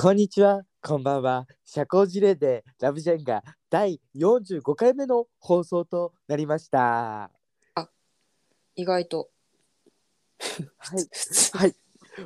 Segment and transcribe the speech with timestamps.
[0.00, 1.46] こんにちは、こんばんは。
[1.62, 7.30] 社交辞令でラブジェンが第45回目の放送となりました。
[8.74, 9.28] 意外と。
[10.78, 11.04] はい、
[11.52, 11.76] はい、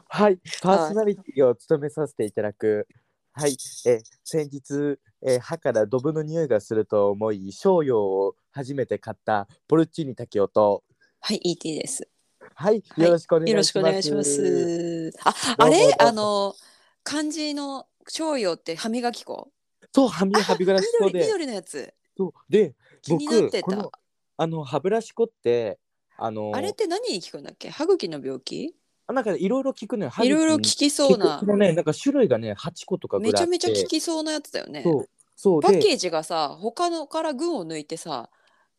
[0.07, 2.87] はい、パーソナリティを務めさせていただく。
[3.33, 10.85] はい、え先日、え歯からドブの匂いがすると思い、商用を初めて買ったポルチーニ竹雄と。
[11.19, 12.09] はい、ET です。
[12.39, 13.57] はい、はいよろしくお願いします。
[13.57, 15.13] よろしくお願いします。
[15.25, 16.57] あ、どうもあれどうもあの、
[17.05, 19.53] 漢字の商用って歯磨き粉？
[19.95, 21.27] そう、歯磨歯ブラシ粉緑、で。
[21.27, 21.95] 緑のやつ。
[22.17, 23.93] そうで、気になってた僕。
[24.37, 25.79] あの歯ブラシ粉って。
[26.17, 27.71] あのあれって何に効くんだっけ？
[27.71, 28.75] 歯茎の病気？
[29.07, 30.13] あなんかいろいろ聞くのよ。
[30.23, 31.57] いろいろ効聞きそうなく。
[31.57, 33.47] ね、なんか種類がね、8個とかぐめちゃ。
[33.47, 34.83] めちゃ効きそうなやつだよね。
[34.83, 38.31] そう、そうで、パッケージがさ、他のから群を抜いてさ、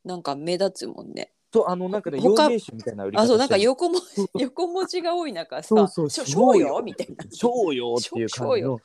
[0.06, 1.34] なんか目立つもんね。
[1.56, 4.02] そうあのなんかね、他陽明酒みたいな売り方あ、そう、なんか横も
[4.38, 6.82] 横文字が多い中さ、そうそうしょそうよ。
[6.84, 7.24] みたいな。
[7.30, 8.82] 超よっていう感じの。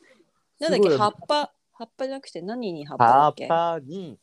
[0.61, 4.21] なんだっけ、葉っぱ、葉っぱじゃなくて何に葉っぱだ葉っっけぱに、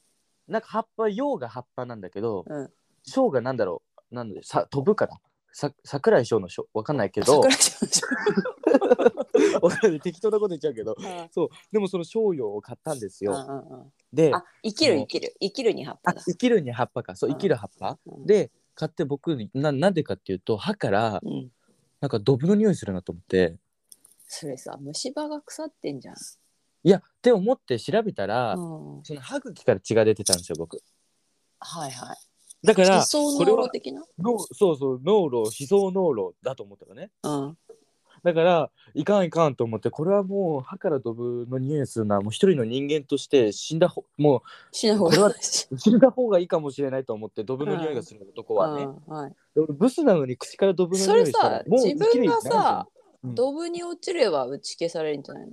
[0.47, 2.69] なんか葉っぱ、陽が葉っぱなんだけど、うん。
[3.03, 5.19] 翔がなんだろう、なんで、さ飛ぶから。
[5.51, 7.43] さ桜井翔の翔わかんないけど。
[7.43, 8.07] 桜、井翔
[8.77, 9.16] わかんない
[10.01, 13.83] 適当なこと言っちゃうけど、あそう、でもその翔陽を買ったんですよ。
[14.13, 16.13] で、あ、生きる生きる生きるに葉っぱ。
[16.13, 17.97] 生きるに葉っぱか、そう、うん生きる葉っぱ？
[18.05, 21.51] うん、で、買って僕にな、なんでかっていうと、歯から、うん、
[21.99, 23.57] なんかドブの匂いするなと思って、
[24.27, 26.15] それさ虫歯が腐ってんじゃん。
[26.83, 30.81] いや、って思って調べたら、うん、その歯茎から血が出てたんですよ、僕。
[31.59, 32.17] はいはい。
[32.63, 37.11] だから、そうそう、脳炉、思想脳炉だと思ったのね。
[37.23, 37.57] うん。
[38.27, 48.83] だから、いかんいかんと思って、これはもう歯からドブの匂いするのは、もう一人の人間として死んだほ、もしない方これはが 死んだ方がいいかもしれないと思って、ドブの匂いがする男はね。
[48.83, 49.35] うんはい。
[49.55, 55.51] ブスなのに口からドブのそれ匂いしたらさ、もう自分がさ、うんドブに落ちれば打ち消されるんじゃないの？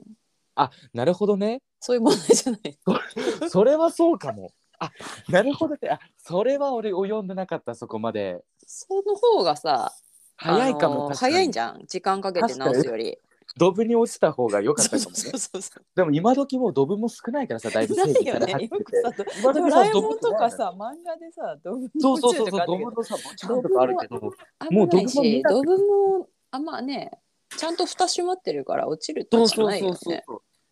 [0.56, 1.62] あ、なるほどね。
[1.80, 2.78] そういう問題じゃない。
[3.48, 4.50] それはそうかも。
[4.78, 4.90] あ、
[5.28, 5.88] なるほどね。
[5.88, 8.44] あ、それは俺及んでなかった、そこまで。
[8.66, 9.92] その方がさ、
[10.36, 11.14] 早いかも。
[11.14, 11.84] 早いんじゃん。
[11.86, 13.18] 時間かけて直すより。
[13.56, 15.38] ドブに落ちた方が良かったかもねそうそう。
[15.38, 15.84] そうそう。
[15.94, 18.32] でも今時もうドブも少ないからさ、だいぶな整備。
[18.32, 18.96] から入ってて。
[18.96, 20.50] よくさ、今時さドラえもんとか。
[20.50, 24.20] さ、漫画でさ、ドブにそうそうそうそう、落ちるとかあるけどドブのさ、ボチャンとかあるけど、
[24.68, 25.78] 危もうドブもドブ
[26.18, 27.10] もあんまね、
[27.56, 30.24] ちゃんと蓋閉まってるから落ちるとないよそうそうそうね。。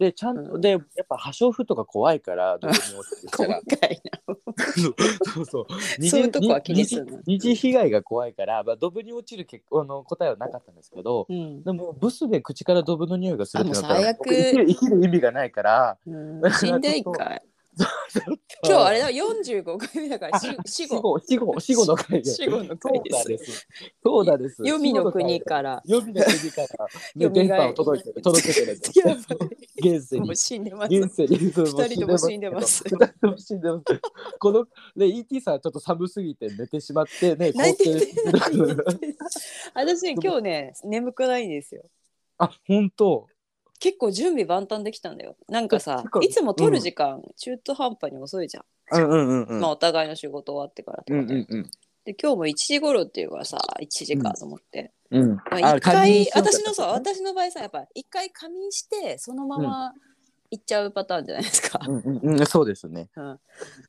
[0.02, 3.60] で、ちゃんと、うんで、やっぱ破傷風とか怖いから、ドブに落ちてきた今ら。
[5.34, 5.66] そうそう。
[5.98, 11.62] 二そうい次二次二次被害が怖いから、まあ、ドブに落ちる結あの答えはなかったんですけど、うん。
[11.62, 17.42] でもブスで口からドブの匂いがするってなったら生きる意味がないからうん死んでいいかい。
[17.74, 18.26] 今
[18.64, 21.00] 今日あれだ、45回目だから、し死死後。
[21.00, 22.30] 後死後死後の回で。
[22.30, 23.38] 死後の回で。
[23.38, 23.52] す。
[23.52, 23.66] す。
[24.02, 24.62] そうだです。
[24.62, 25.82] 黄泉の国から。
[25.86, 28.22] 黄泉の国から、ね、電波を届いてる。
[28.22, 28.80] 届けてる。
[28.94, 30.94] やばいもう現世に死んでます。
[30.94, 31.38] 現世に。
[31.38, 32.84] 二二人とも死んでます。
[32.84, 33.84] 二人とも死んでます。
[34.38, 34.66] この
[34.96, 38.08] ね ET さんちょっと寒すぎて寝てしまってね泣いて。
[39.74, 41.82] 私ね、今日ね、眠くないんですよ。
[42.38, 43.26] あ本当
[43.82, 45.36] 結構準備万端できたんだよ。
[45.48, 48.64] なんかさいつも撮る時間、中途半端に遅いじゃん。
[48.92, 51.40] うんうんうんうんまあ、お互いの仕事終わってからとうんかで。
[51.40, 51.70] うんうん
[52.04, 54.92] で、今日も1時頃っていうからさ、1時かと思って。
[55.10, 59.94] うんまあ、一回、私のそう、う私の場合さ、やっぱ一回仮眠して、そのまま
[60.52, 61.78] 行っちゃうパターンじゃないですか。
[61.78, 63.08] んうんうんそうですね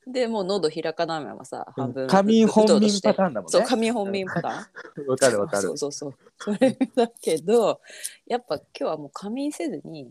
[0.08, 2.08] で、もう喉開かないままさ、半分。
[2.08, 3.14] 仮眠本眠パ。
[3.14, 5.08] ターンだもんねそう、仮眠本眠パターン。
[5.08, 6.16] わかるわかるそうそうそう。
[6.38, 7.82] それだけど、
[8.26, 10.10] やっぱ今日はもう仮眠せずに、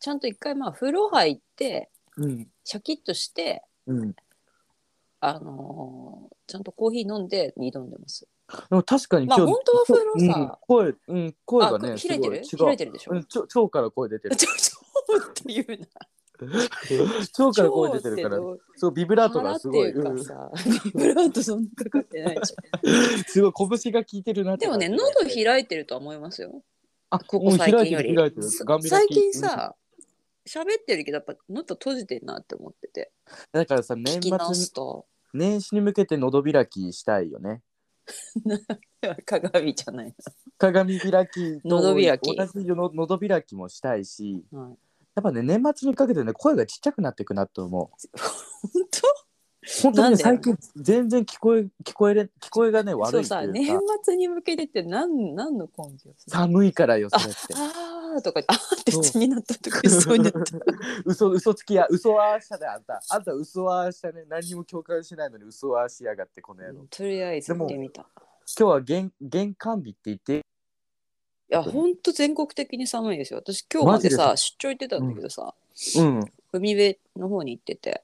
[0.00, 4.14] ちゃんと一回まあ風呂入って、うんシャキッとして、うん
[5.20, 8.26] あのーちゃんとコーヒー飲んで挑んでます。
[8.70, 12.42] でも確かに今日まあ本当は風呂さうん声うん声がねあ開いてる？
[12.58, 14.36] 開いてるでしょ、うんちょ腸から声出てる。
[14.36, 15.86] ちょちょって言うな。
[16.42, 18.38] 腸から声出てるから
[18.76, 22.56] そうビブラートがすごいビブラートそんなかかってないでしょ。
[22.82, 23.24] うん。
[23.24, 23.52] すごい
[23.82, 25.02] 拳が効いてるなってでもね、喉
[25.32, 26.62] 開いてるとは思いますよ。
[27.10, 28.16] あここ最近より。
[28.88, 29.76] 最近さ、
[30.46, 33.12] 喋ってるけど、やっぱ喉閉じてんなって思ってて。
[33.52, 34.32] だからさ年末
[35.34, 37.62] 年始に向けて喉開きしたいよね
[39.26, 40.14] 鏡じゃない
[40.58, 42.36] 鏡開きと喉開き。
[42.36, 44.62] 同じの喉開きもしたいしの。
[44.62, 44.70] はい。
[45.14, 48.08] やっぱね年末にかけてね声がちっちゃくなっていくなと思う。
[48.72, 48.86] 本
[49.82, 53.46] 本当に最近全然聞こえ聞こえれ聞こえがね当悪いっていうか。
[53.46, 56.10] 年末に向けてって何何の根拠？
[56.26, 57.38] 寒いからよそあれって。
[57.54, 60.40] あーとか、あーって普通になったとか言いそうになった。
[61.04, 63.00] 嘘嘘つきや嘘はしたねあんた。
[63.08, 66.84] あんた嘘はしたね何にも共感しないのに嘘はしやがってこの野郎。
[66.90, 68.04] とりあえず見てみた。
[68.58, 70.44] 今日は玄玄関日って言って
[71.48, 73.38] やほんと全国的に寒いですよ。
[73.38, 75.54] 私今日までさ出張行ってたんだけどさ、
[75.98, 76.24] うん。
[76.52, 77.90] 海辺の方に行ってて。
[77.90, 77.98] うん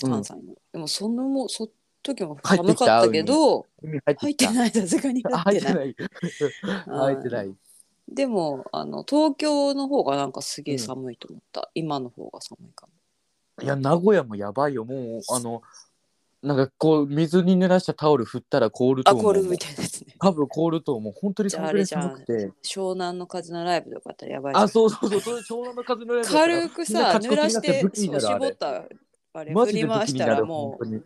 [0.00, 1.68] 関西の、でもそのもそ
[2.02, 5.96] 時も寒かったけど海入入っててないさすがにあ入っててな い。
[6.86, 7.54] 入ってない。
[8.08, 12.92] でもあの東京の方がなんかすげえ寒いと思った、今の方が寒いかも
[13.62, 14.84] いや、名古屋もやばいよ。
[14.84, 15.62] もう、あの、
[16.42, 19.22] なんかこう、水に濡らしたタオル振ったら凍ると思う。
[19.22, 21.14] あコールみたいなやつね多分凍ると思う。
[21.16, 22.52] 本当に寒くて。
[22.62, 25.20] 湘南の風のライブとかやったらやばいあ、そうそうそう。
[25.20, 28.84] それ湘南の風のライブ軽くさ濡らして絞った
[29.38, 30.32] あれ振マジで武り回した器になる。
[30.32, 30.96] らも本当に。
[30.96, 31.04] う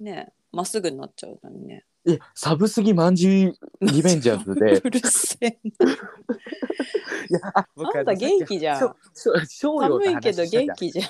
[0.00, 1.84] ねまっすぐになっちゃうのにね。
[2.06, 4.80] え、サブスギマンジーリベンジャーズで。
[4.84, 5.58] うるせえ
[7.28, 8.80] いや、あ、僕あんた元気じゃん。
[8.80, 11.06] そうそう商用の寒いけど元気じゃん。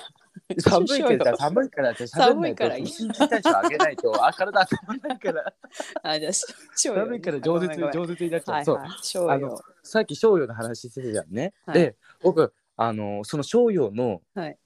[0.59, 5.53] 寒いけど寒いからって喋んないと寒いから新陳代謝上げないとあ体温まらないから。
[6.03, 6.45] あじゃあし
[6.75, 9.03] しょうよ寒いから饒舌饒舌になっちゃう、そうはいはい。
[9.03, 11.79] しょうよあのさっき商用の話してたじゃんね、はい。
[11.79, 14.57] で僕あのその商用のはい。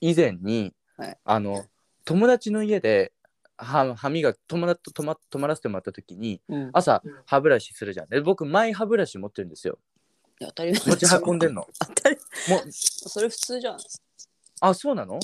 [0.00, 1.18] 以前に、はい。
[1.24, 1.64] あの
[2.04, 3.12] 友達の家で
[3.58, 6.70] は歯磨き友達と泊ま泊まらせてもらった時にうん。
[6.72, 8.08] 朝歯ブラシするじゃん。
[8.08, 9.78] で僕マイ歯ブラシ持ってるんですよ。
[10.40, 10.80] 当たり前。
[10.80, 11.66] 持ち運んでんの？
[11.80, 12.16] 当たり
[12.48, 13.78] もうそれ普通じゃん。
[14.60, 15.18] あそうなの？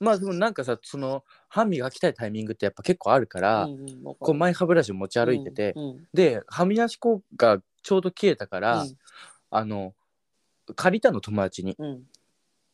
[0.00, 6.08] まあでもなんかさその歯磨きたいタイミングってやっぱ結構あるから、うんうんこうマイ歯ブラシ持ち歩いてて、うんうん。
[6.12, 8.98] で歯磨き粉がちょうど切れたから、うん。
[9.50, 9.94] あの
[10.76, 11.74] 借りたの友達に。
[11.78, 12.02] うん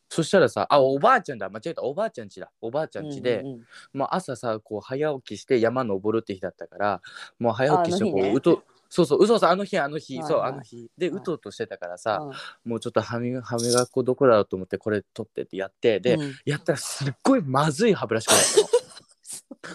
[0.09, 1.49] そしたらさあおばあちゃんだ。
[1.49, 1.83] 間違えた。
[1.83, 2.51] おばあちゃんちだ。
[2.61, 3.99] おばあちゃんちで、うんうんうん。
[3.99, 7.01] もう朝さこう早起きして山登るって日だったから
[7.39, 8.33] もう早起きしてこああの日ね。
[8.33, 10.89] ううとそうそう嘘そうあの日あの日、はいそうはいあの日。
[10.97, 11.17] ではい。
[11.17, 12.29] うとうとしてたからさ、う
[12.67, 12.71] ん。
[12.71, 16.35] もうちょっと歯磨歯磨き粉どこだろうと思ってこれ取ってってやってで、うん。
[16.45, 18.84] やったらすっごいまずい歯ブラシ粉だったの。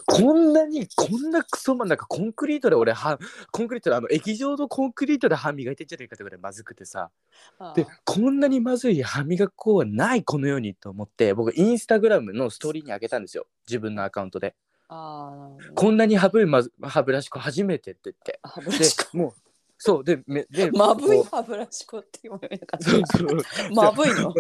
[0.07, 3.19] こんなにこんなクソまなんかコンクリートで俺歯
[3.51, 7.11] コンクリートであの液状のコンクリートで歯磨いてんじゃねえかってぐらいまずくてさ。
[7.59, 13.47] あでこんなにまずい歯磨き粉はないこの世にと思って僕インスタグラムのストーリーに上げたんですよ。
[13.69, 14.55] 自分のアカウントで。
[14.89, 18.41] あこんなに歯ぶいまず歯ブラシ粉初めてって言って。
[18.43, 19.50] 歯ブラでシ粉もう
[19.83, 23.75] そうでめでまぶい歯ブラシ粉って言われなかっそうたそう。
[23.75, 24.35] まぶいの？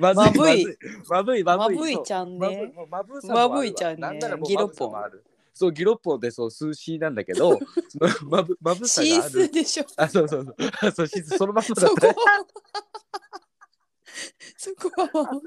[0.00, 0.66] ままぶい。
[1.08, 1.78] まぶいままぶい。
[1.78, 3.48] ぶいちゃんまぶいねもうまぶさもあるわ。
[3.50, 4.00] まぶいちゃんね。
[4.00, 4.92] なんならもうギロッポン。
[4.92, 5.24] まぶさもある。
[5.54, 7.60] そうギロッポンでそう数 C なんだけど
[8.26, 9.30] まぶまぶさシーがある。
[9.46, 9.84] スでしょ。
[9.96, 10.56] あそうそうそう。
[10.82, 12.14] あそうシースそのままだそった
[14.56, 15.40] そこは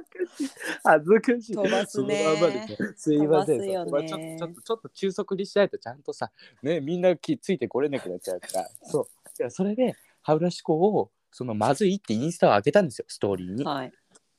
[0.83, 1.53] 恥ずかしい。
[1.55, 2.23] 飛ばすね。
[2.23, 3.17] そのままいません。
[3.19, 3.91] 飛ばすよね。
[3.91, 6.31] まあちょっとちょっとちょっと中速にしないとちゃんとさ
[6.61, 8.69] ねみんなきついてこれなくなっちゃうから。
[8.83, 9.07] そう
[9.49, 13.91] それで歯ブラシ粉をそのまずいってインスタを上げたんですよストーリーに、はい。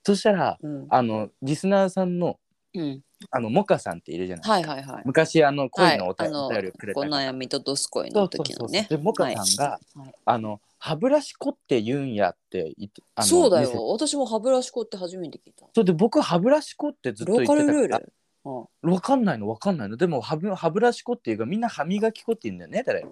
[0.05, 0.87] そしたらうん。
[0.91, 2.39] あのリスナーさんの
[2.75, 3.01] うん。
[3.31, 5.03] あのモカさんっているじゃない、はいはいはい。
[5.07, 8.87] 昔あの恋のお便お便りをくれたお方悩みとドスコイの時のね。
[8.91, 10.13] でモカさんが、はい。
[10.25, 13.89] あの歯ブラシ粉って言うんやって言ってそうだよ。
[13.89, 15.67] 私も歯ブラシ粉って初めて聞いた。
[15.75, 17.67] それで僕歯ブラシ粉ってずっとロー言ってたから。
[17.67, 18.13] カルルール？
[18.45, 19.97] うんわかんないのわかんないの。
[19.97, 23.07] でも歯ブ歯ブラシ粉っていうかみんな歯磨き粉って言うんだよね誰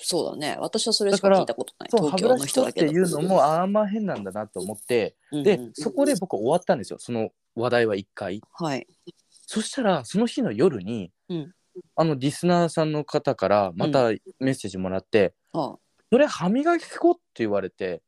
[0.00, 0.56] そうだね。
[0.60, 1.90] 私はそれしか聞いたことない。
[1.90, 5.70] そう歯ブラシ粉っていうのもあんま変なんだなと思ってでうんうん。
[5.74, 6.98] そこで僕終わったんですよ。
[6.98, 8.40] その話題は一回。
[8.52, 8.86] はい。
[9.30, 11.52] そしたらその日の夜に、うん。
[11.94, 15.78] あのリスナーさんの方からまたメッセージもらってああ
[16.10, 18.02] 「それ歯磨き粉?」って言われて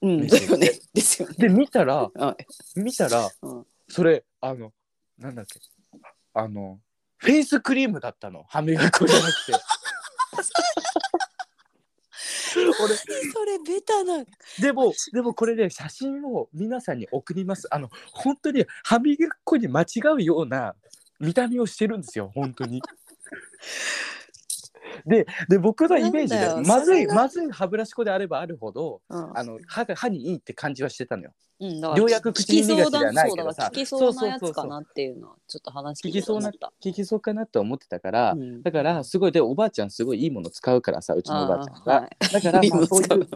[0.00, 0.26] うん。
[0.26, 0.50] です
[1.22, 1.38] よね。
[1.38, 2.36] で見たらは
[2.76, 2.80] い。
[2.80, 3.66] 見たらうん。
[3.88, 4.72] それあの
[5.18, 5.60] なんだっけ
[6.34, 6.80] あの
[7.18, 8.44] フェイスクリームだったの。
[8.48, 9.52] 歯磨き粉じゃなくて
[12.82, 13.06] 俺そ
[13.44, 14.24] れベタな。
[14.60, 17.68] でも でもこれで写真を皆さんに送ります。
[17.70, 19.86] あの本当に歯磨き粉に間違
[20.16, 20.74] うような
[21.20, 22.82] 見た目をしてるんですよ本当に
[25.06, 29.38] でで僕のイメージでまずいまずい歯ブラシ粉であればあるほどうん。
[29.38, 31.32] あの歯が歯にいいって感じはしてたのよ。
[31.60, 33.70] うんようやく口に逃がしではないけどさ。
[33.72, 36.72] 聞きそうなやつかなっていうのはちょっと話聞聞きそうなった。
[36.82, 38.62] 聞きそうかなと思ってたから、うん。
[38.62, 42.32] だからすごいでおばあちゃんすごいいいもの使うからさうちのおばあちゃんが、はい。
[42.32, 43.28] だからまあ そういう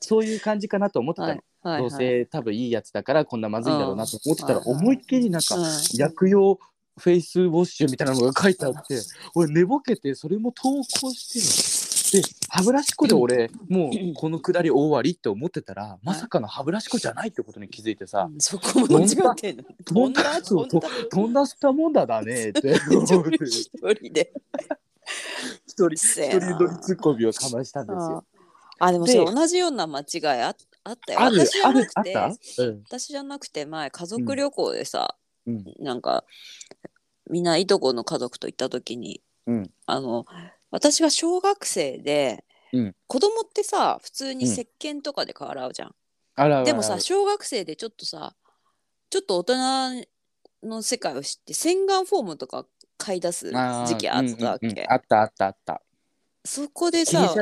[0.00, 5.64] そういう感じかなと思ってたの、はいはいどうせ多分いいやつだからこんなまずいんだろうなと思ってたらうん思いっきりなんかうん。
[5.94, 6.58] 薬用
[6.98, 9.00] フェイスウォッシュみたいなのが書いてあって
[9.34, 10.62] 俺寝ぼけてそれも投
[11.00, 18.28] 稿してで歯ブラシ粉で俺もうこのくだり終わりって思ってたらまさかの歯ブラシ粉じゃないってことに気づいてさ。
[18.30, 24.32] うんそこも間違ってんの飛んだそうと飛んだしたもんだだねって思って一人で。
[25.66, 28.24] 一人一人乗りツッコミをかましたんですよ。
[28.80, 31.20] ああでもそ同じような間違いああったよ。
[31.20, 32.12] ある私じゃあなくて。
[32.12, 32.64] るあった？
[32.64, 32.82] うん。
[32.86, 35.16] 私じゃなくて前家族旅行でさ、
[35.46, 35.64] うん。
[35.78, 36.24] なんか
[37.28, 39.70] みんないとこの家族と行った時にうん。
[39.86, 40.26] あの
[40.70, 42.94] 私が小学生でうん。
[43.06, 45.94] 子供ってさ普通に石鹸とかで顔洗うじゃん。
[46.36, 48.34] あらでもさ小学生でちょっとさ
[49.10, 50.06] ちょっと大人
[50.62, 52.66] の世界を知って洗顔フォームとか
[52.96, 53.50] 買い出す
[53.86, 54.86] 時期あったわけ、うんうんうん。
[54.88, 55.82] あったあったあった。
[56.44, 57.34] そこでさ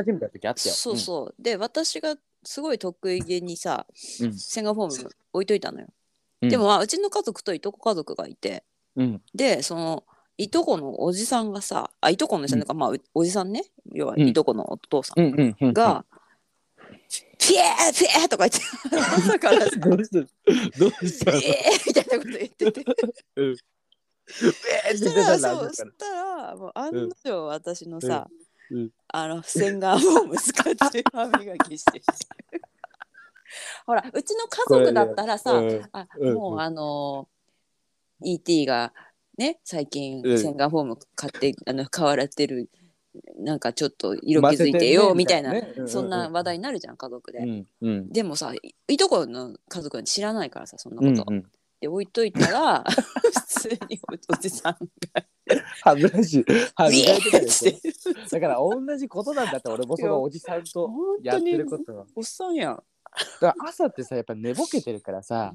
[0.55, 3.85] そうそう、で私がすごい得意げにさ
[4.21, 4.33] うん。
[4.33, 5.93] 洗顔フォーム置いといたのよ、うん
[6.41, 8.63] でもまあうちの家族といとこ家族がいて。
[8.95, 9.21] うん。
[9.33, 10.03] でその
[10.37, 13.63] いとこのおじさんがさあいとこのおじさんとか、まあうおじさんね。
[13.91, 14.27] 要はうん。
[14.27, 15.19] いとこのお父さん。
[15.19, 16.05] うんうんうんが
[17.39, 18.59] 「ピエーピエー!」とか言って
[18.97, 20.19] 朝からさ どうした
[20.79, 22.85] どうしたピエーみたいなこと言ってて。
[23.35, 23.45] うん。
[23.49, 28.27] えーそしたらそうそしたらもう案の定私のさ、
[28.69, 28.77] うん。
[28.77, 28.89] うん。
[29.07, 32.05] あの洗顔フォーム使って歯磨きしてる
[33.85, 37.39] ほらうちの家族だったらさ、うんあうんもうあのー
[38.21, 38.93] ET が
[39.37, 40.39] ね最近うん。
[40.39, 42.69] 洗顔フォーム買って、あの買われてる
[43.39, 45.53] なんかちょっと色気づいてよみたいな、
[45.87, 48.09] そんな話題になるじゃん家族で、うんうん。
[48.09, 51.45] でもさいいとこの家族は知らないからさそんなこと、うんうん。
[51.79, 52.91] で置いといたら 普
[53.47, 54.73] 通におじさん
[55.13, 55.25] が。
[58.29, 62.05] だから同じことなんだって俺もそのおじさんと本やってることは。
[62.15, 62.83] おっさんやん
[63.41, 65.53] だから朝ってさやっぱ寝ぼけてるからさ。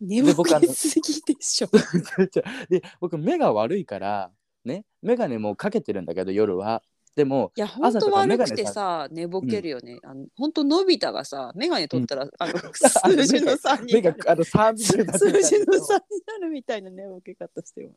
[0.00, 1.68] 眠僕あのくすぎでしょ。
[2.68, 4.30] で僕目が悪いから
[4.64, 6.82] ね眼鏡もかけてるんだけど夜は。
[7.14, 17.94] でもいや本当悪くてメガネささ寝ぼけるよね、あの本当のび太がさ眼鏡取ったら、あの数字の3に目があの三数字の3になるみたいな寝ぼけ方してる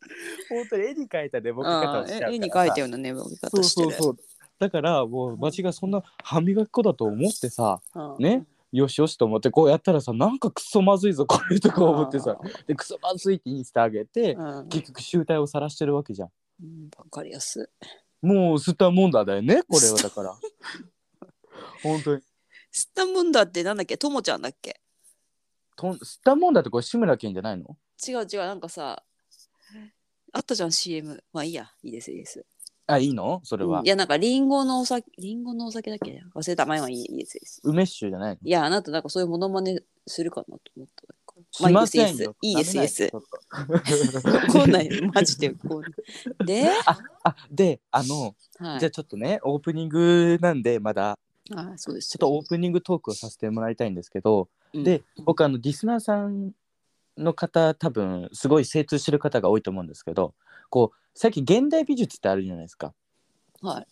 [0.47, 3.91] 本当に絵に描いた寝ぼけ方あをし絵に描いたような寝ぼけそう方してる。
[3.91, 4.17] そうそう
[4.57, 14.69] だからもう町がそんな歯磨き粉だと思ってさうんねよしよしと思ってこうやったらさなんかクソまずいぞこれとか思ってさでクソまずいってインスタ上げてうん。
[14.69, 16.29] 結局集体を晒してるわけじゃん。
[16.61, 17.69] うんわかりやす
[18.23, 18.25] い。
[18.25, 20.35] もう吸ったもんだだよねこれはだから。
[21.83, 22.21] 本当に。
[22.71, 23.97] 吸ったもんだってなんだっけ？
[23.97, 24.79] ともちゃんだっけ？
[25.75, 27.75] とん吸ったもんだってこれ志村けんじゃないの？
[28.07, 29.01] 違う違うなんかさ
[30.31, 32.45] あったじゃん CM まあいいやいいですいいです
[32.91, 33.41] あいいの？
[33.43, 33.85] それは、うん。
[33.85, 36.23] いやなんかリンゴのお酒リンゴのお酒だっけ？
[36.35, 36.65] 忘れた。
[36.65, 37.35] まあ今いいいいです。
[37.35, 38.37] いいです梅酒じゃないの？
[38.43, 41.03] いやあなたなんかそういうモノマネするかなと思った。
[41.63, 42.35] からしませんよ。
[42.41, 44.67] いいですいいですいいです。
[44.67, 45.55] んなんマジで
[46.45, 46.69] で、
[47.23, 51.17] あであの、はい、じゃあちょっとねオープニングなんでまだ。
[51.55, 52.09] あそうです。
[52.09, 54.83] ちょっとオープニングトークをさせてもらいたいんですけど、うん。
[54.83, 56.51] で僕あのリスナーさん
[57.17, 60.33] の方多分すごい精通してる方が多いと思うんですけど
[60.69, 62.93] こう最近現代美術ってあるじゃないですか。
[63.61, 63.87] はい。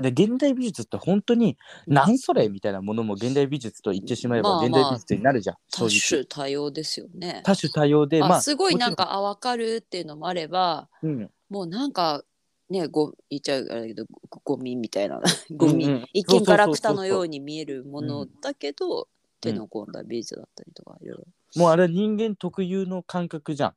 [0.00, 6.24] で現代美術って本当になんそれみたいなものも現代美術と言ってしまえばまあ現代美術になるじゃん、多正直。
[6.24, 7.42] 種多様ですよね。
[7.44, 11.30] 多種多様であまあすごいなんもかあ分かるっていうのもあればうん。
[11.50, 12.22] もうなんか
[12.70, 19.08] ねご言っちゃうあれだけどゴゴミみたいなゴミ、うんうん一見ガラクタのように見えるものだけど、
[19.40, 21.24] 手の込んだ美術だったりとかいろいろ。
[21.56, 23.74] もうあれは人間特有の感覚じゃん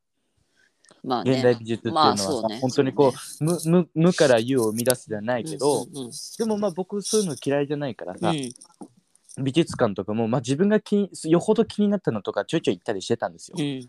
[1.03, 1.33] まあね。
[1.33, 2.59] 現代美術っていうのはさ、まあね。
[2.59, 9.43] 本当にこう無無無から有を生み出すじゃないけど、うんうんでもまあ僕そういうの嫌いじゃないからさ、うん。
[9.43, 13.55] 美術館とかも、まあ、自分が気によほど気になったのとかちょいちょい行ったりしてたんですよ。
[13.57, 13.87] うん。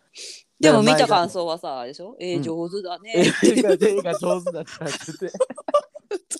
[0.60, 2.16] でも見た感想はさでしょ？
[2.20, 3.24] えー、うん上手だね。
[3.44, 5.32] 映画で映画上手だったって言って。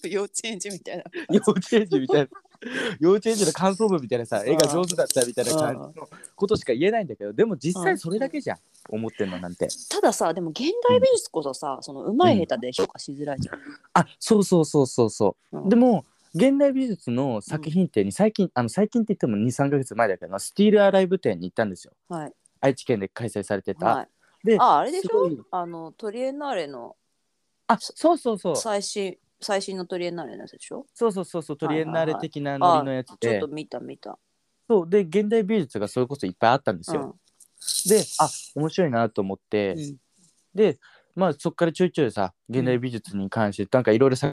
[0.09, 2.29] 幼稚園児みたいな幼稚園児みたいな
[3.00, 9.69] 幼稚園児の感想文みたいなさ映画上手だったみたいな感じのことしか言えないんだけどでも実際それだけじゃん思ってんのなんて。
[9.88, 13.59] たださでも現代美術こそさ、その上手い下手で評価しづらいじゃん、
[13.95, 15.59] あそうそうそうそうそう。
[15.59, 15.69] うん。
[15.69, 16.04] でも
[16.35, 21.92] 現代美術の作品展に最近、あの最近って言っても23か月前だけどスティールアライブ展に行ったんですよ。
[22.09, 22.33] はい。
[22.61, 24.09] 愛知県で開催されてた、はい。
[24.47, 25.28] でああれでしょ？
[25.50, 26.97] あのトリエンナーレの
[27.66, 28.57] あそうそうそう。
[28.57, 30.87] 最新最新のトリエンナーレのやつでしょ？
[30.94, 34.18] そうそうそうそうトリエンナーレ的なノリのやつちょっで、と見た見た、
[34.68, 37.16] そうで現代美術がそれこそいっぱいあったんですよ、
[37.87, 39.96] であ面白いなと思って、うん。
[40.54, 40.78] で
[41.14, 44.32] まあそっからちょいちょいさ現代美術に関してなんかいろいろさ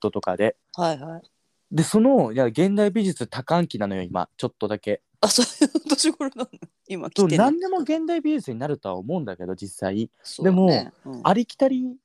[0.00, 0.56] とかで。
[0.74, 1.22] はいはい。
[1.70, 4.28] でそのいや現代美術多感期なのよ今。
[4.36, 5.02] ちょっとだけ。
[5.20, 6.48] あそういう年頃なの？
[6.86, 7.36] 今来てる。
[7.36, 10.10] 何でも現代美術になるとは思うんだけど実際。
[10.42, 11.20] でもねうん。
[11.24, 11.96] ありきたり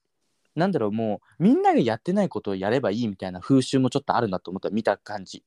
[0.56, 5.44] なんだろうもうみんながやってないことをやればいいみたいな風習もちょっとあるなと思った見た感じ。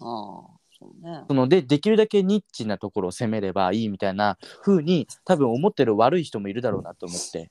[0.00, 1.24] ああそうね。
[1.28, 7.50] そのでできるだけニッチなところを攻めればいいみたいな風に多分思ってる悪い人もいるだろうなと思って。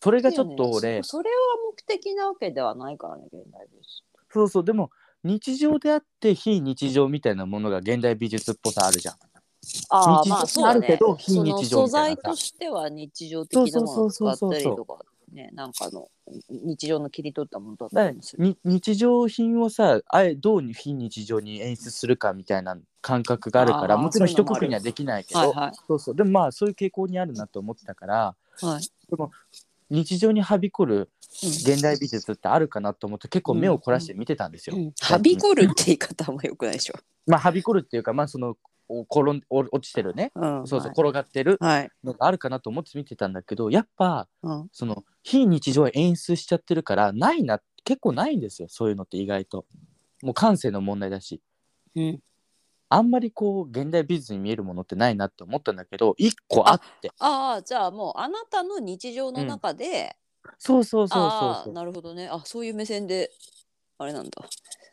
[0.00, 1.36] それがちょっと俺そそれは
[1.70, 4.02] 目的なわけではないからね現代美術。
[4.30, 4.90] そうそうでも
[5.22, 9.14] 日常であって非日常みたいなものが現代美術っぽさあるじゃん。
[9.64, 10.78] 日常ああまあそうだね。
[10.78, 16.08] あるけど非日常素材としては日常的なものを使ったりとかねなんかの
[16.50, 18.42] 日常の切り取ったものだったりもする。
[18.42, 25.72] に日常品をさあえどう非日常に演出するかみたいな感覚があるからもちろん一括りにはできないけど、はいはい。
[25.86, 26.14] そうそう。
[26.14, 28.88] でもまあそういう傾向にあるなと思ってたからはい。
[29.90, 31.10] 日常にはびこる
[31.42, 34.76] 現代美術ってあるかなと思って結構目を凝らして見てたんですよ。
[34.76, 34.92] うん。
[35.00, 36.94] はびこるって言い方もよくないでしょ。
[37.26, 38.56] まあはびこるっていうかまあそのお
[38.88, 40.32] 転んお落ちてるね。
[40.34, 41.90] うん、そうそう、転がってるはい。
[42.02, 49.64] のがあるかなと思って見てたんだけどやっぱうん、その非日常を演出しちゃってるからないな結構ないんですよそういうのって意外と。
[50.22, 51.42] もう感性の問題だし。
[51.94, 52.20] うん、
[52.88, 57.10] あんまりこう現代美術に見えるものってないなって思ったんだけど一個あって。
[57.18, 60.16] ああじゃあもうあなたの日常の中で、
[60.58, 61.72] そうそうそうそうそう。
[61.74, 62.28] なるほどね。
[62.28, 63.30] あそういう目線で
[63.98, 64.30] あれなんだ。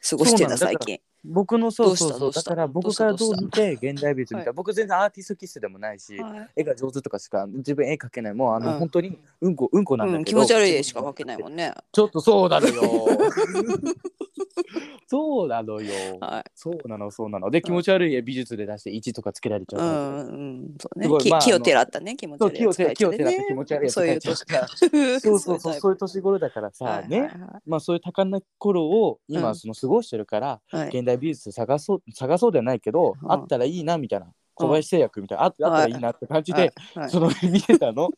[0.10, 1.00] 過ごしてんだそうなの最近。
[1.24, 2.20] 僕のそうそうそう。
[2.20, 2.50] どうした？
[2.52, 4.56] だから僕からどう見て現代美術みたいな、はい。
[4.56, 6.50] 僕全然アーティスト気質でもないし、はい。
[6.56, 8.34] 絵が上手とかしか自分絵描けない。
[8.34, 8.80] もうあの、うん。
[8.80, 11.74] 本当にうんこうんこなんだうん、けど、気持ち悪い絵しか描けないもんね。
[11.92, 12.82] ちょっとそうなのよ
[15.08, 16.52] そうなのよ、はい。
[16.56, 17.50] そうなのそうなの。
[17.50, 20.34] で気持ち悪い絵美術で出して1とかつけられちゃううん、う
[20.68, 21.08] ん、そうね。
[21.08, 22.54] まあき気をてらったね、気持ちそう悪
[22.92, 27.32] い気をてらって気持ち悪いやつ描いうからそうそうそうそうそういうタ年頃だからさ、イプはいね、
[27.66, 38.10] まあそういう多感な頃をうん今その過ごしてるから、はいはい現代美術探そう探そうではないけど、うんあったらいいなみたいな小林製薬みたいな、ああったらいいなって感じで、はいはいその見てたの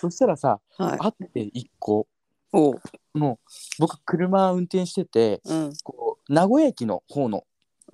[0.00, 0.98] そしたらさはい。
[1.00, 2.06] あって一個
[2.52, 2.80] おう、
[3.14, 7.44] もう僕車運転しててうん、こう名古屋駅の方の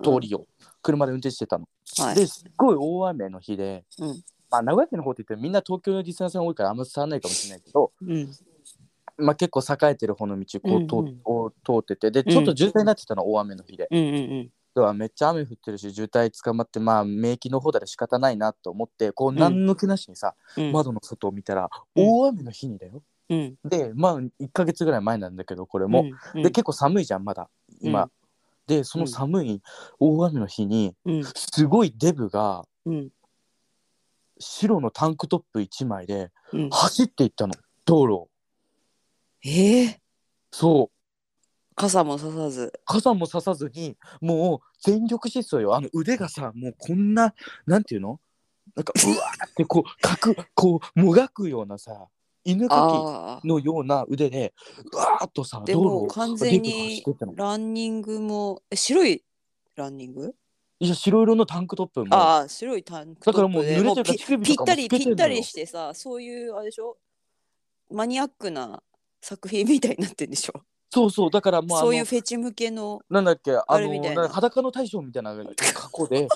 [0.03, 0.47] 通りを
[0.81, 1.67] 車で運転してたの、
[1.99, 2.15] はい。
[2.15, 4.23] ですっごい大雨の日で、うん。
[4.49, 8.29] まあ名古屋駅の方って言ってもみんな東京のリスナーさん多いからあんま伝わらないかもしれないけど、うん、
[9.17, 13.87] まあ、結構栄えてる方の道をこう通,、うんうんを通っててでちょっと渋滞になってたの、大雨の日で。
[13.91, 20.71] うん、うん、ではめっちゃ雨降ってるし渋滞捕まってまあ免疫の方だら仕方ないなと思ってこう何の気なしにさ、うん。
[20.71, 22.03] 窓の外を見たらうん。
[22.05, 23.01] 大雨の日にだよ。
[23.29, 26.05] うん、でまあ1ヶ月ぐらい前なんだけどこれも。
[26.35, 27.49] うん、で結構寒いじゃんまだ。
[27.81, 28.03] 今。
[28.03, 28.11] うん。
[28.67, 29.61] でその寒い
[29.99, 33.09] 大雨の日にうん、すごいデブがうん、
[34.39, 36.69] 白のタンクトップ1枚でうん。
[36.69, 37.53] 走っていったの。
[37.85, 38.29] 道路を。
[39.45, 40.01] ええ
[40.51, 40.95] そう。
[41.75, 42.73] 傘もささず。
[42.85, 45.75] 傘もささずにもう全力疾走よ。
[45.75, 47.33] あの腕がさもうこんな
[47.65, 48.19] なんていうの？
[48.75, 52.07] なんかうわーってこうかくこうもがくようなさ
[52.47, 54.53] 犬かあきのような腕で
[54.93, 55.65] うわーっとさあ。
[55.65, 57.33] で道路をも完全デブが走にってったの。
[57.35, 59.23] ランニングも、え白い
[59.75, 60.33] ランニング？
[60.79, 62.15] いや白色のタンクトップも。
[62.15, 65.15] ああ、白いタンクトだからップでもう濡れてるからぴ乳首とかもぴったりつけてんのよ。
[65.15, 66.97] ぴったりしてさ、そういうあれでしょ？
[67.91, 68.81] マニアックな
[69.21, 70.53] 作品みたいになってんでしょ？
[70.89, 73.01] そうそうだからもうあのそういうフェチ向けの。
[73.09, 74.21] なんだっけあのあれみたいな。
[74.21, 75.35] なんか裸の大将みたいな
[75.73, 76.29] 格好で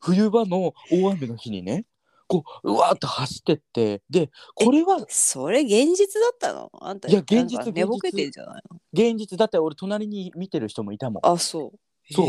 [0.00, 1.84] 冬場の大雨の日にね
[2.26, 6.70] こううわーっと走ってってでこれはそれ現実だったの？
[6.80, 7.08] あんた。
[7.08, 8.78] いや現実なんか寝ぼけてんじゃないの？
[8.92, 9.38] 現実。
[9.38, 11.26] だって俺隣に見てる人もいたもん。
[11.26, 11.78] あ、そう。
[12.12, 12.28] そう。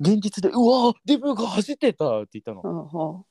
[0.00, 2.62] 現実でうわーデブが走ってたって言ったの。
[2.62, 3.24] うんうん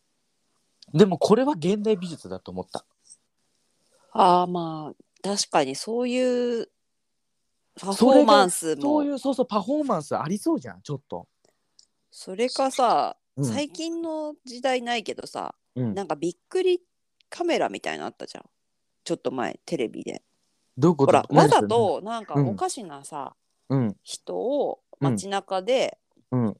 [0.93, 2.85] でもこれは現代美術だと思った。
[4.13, 6.69] ああまあ確かにそういう
[7.77, 8.81] パフォーマンスも。
[8.81, 11.27] そういうそうそうパフォーマンスありそうじゃんちょっと、
[12.09, 13.45] それかさ、うん。
[13.45, 16.81] 最近の時代ないけどさうん、なんかびっくり
[17.29, 18.43] カメラみたいなのあったじゃん。
[19.03, 20.23] ちょっと前テレビで。
[20.77, 21.11] どういうこと？
[21.11, 22.47] ほらわざとなんかうん。
[22.49, 23.35] おかしなさ、
[23.69, 23.95] うん。
[24.03, 25.97] 人をうん街中で
[26.31, 26.57] うん。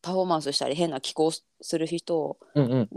[0.00, 2.88] パフォーマンスしたり変な気候する人をうんうん。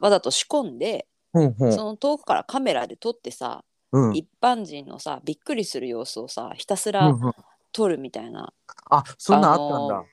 [0.00, 1.66] わざと仕込んで、うんう。
[1.68, 4.16] んその遠くからカメラで撮ってさ、うん。
[4.16, 7.32] 一般人のさびっくりする様子をさひたすらうんうん。
[7.72, 8.52] 撮るみたいな、
[8.88, 10.04] あそんなんあったんだ、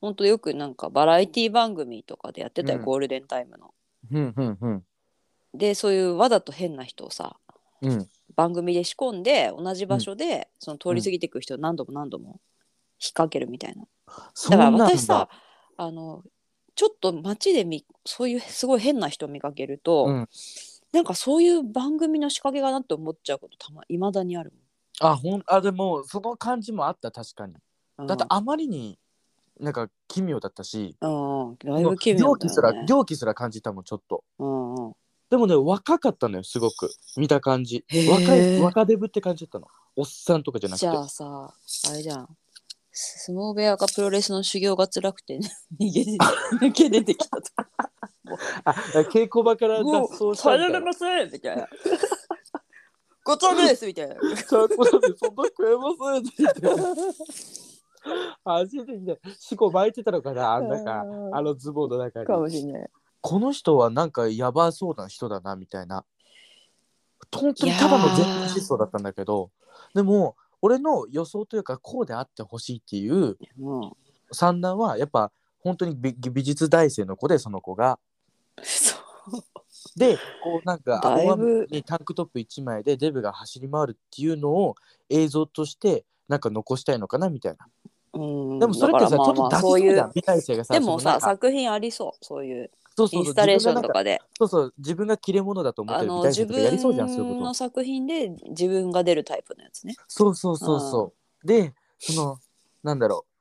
[0.00, 2.84] あのほんとよくなんかバラエティ番組とかでやってたよ、うん。
[2.84, 3.74] ゴールデンタイムの。
[4.12, 4.84] うんうんうん。
[5.54, 7.36] でそういうわざと変な人をさ
[7.82, 8.08] うん。
[8.34, 12.38] 番組で仕込んで同じ場所で、その通り過ぎていく人を何度も何度も引っ
[13.12, 13.84] 掛けるみたいな。
[14.50, 14.56] だ。
[14.56, 15.28] から私さ
[15.76, 16.22] あの
[16.74, 20.28] ちょっと街でみそういうすごい変な人を見かけると、うん。
[20.92, 24.52] なんかそういう番組の仕掛けかなって思っちゃうことたまいまだにある
[25.00, 27.54] あほんあでもその感じもあった確かに。
[28.06, 28.98] だってあまりに
[29.60, 32.88] なんか奇妙だったしうん、うん、だいぶ奇妙狂気すらだよね。
[32.88, 34.24] 狂気すら感じたもんちょっと。
[34.38, 34.92] うんうん。
[35.30, 36.90] でもね若かったのよすごく。
[37.16, 37.84] 見た感じ。
[38.08, 39.66] 若い若デブって感じだったの。
[39.96, 40.86] おっさんとかじゃなくて。
[40.86, 41.54] じゃあさ
[41.90, 42.28] あれじゃん。
[42.92, 46.10] 相撲部屋かプロレスの修行が辛くて、ね、 逃げて
[46.66, 47.52] 抜け出てきたと。
[47.52, 47.68] か
[48.64, 48.72] あ
[49.10, 50.42] 稽古場から脱もう走したみたいな。
[50.42, 51.68] 耐えられませんみたいな。
[53.24, 54.14] ごちそうですみたいな。
[54.14, 57.65] ちゃんとそんな食えませんって言って
[58.44, 61.04] 初めて見て四股巻いてたのかなあん中あ
[61.42, 62.26] のズボンの中に。
[62.26, 62.90] かもしれない。
[63.20, 66.04] この人はなんかやばそうな人だなみたいな。
[67.34, 69.50] 本当にただの全力疾走だったんだけど
[69.94, 73.86] でも俺の予想というかこうであってほしいっていうう。
[73.86, 73.92] ん
[74.32, 77.98] 三男はやっぱ本当に美美術大生の子でその子が。
[79.96, 84.76] でこうなんか青雨にタンクトップ1枚でデブが走り回るっていうのを
[85.08, 87.66] 映像としてなんか残したいのかなみたいな。
[88.16, 90.12] うんでもそれってさ、ちょっと出しそうじゃん。
[90.14, 92.24] 美大生がさでもさ作品ありそう。
[92.24, 92.70] そういう。
[92.96, 93.24] そうそうそう。
[93.24, 94.20] インスタレーションとかで。
[94.38, 94.74] そうそう。
[94.78, 97.34] 自分が切れ者だと思ってる美大生とかやりそうじゃんそういうこと。
[97.34, 99.94] 分の作品で自分が出るタイプのやつね。
[100.08, 101.12] そうそうそうそ
[101.44, 101.46] う。
[101.46, 102.38] で、その、
[102.82, 103.36] なんだろう。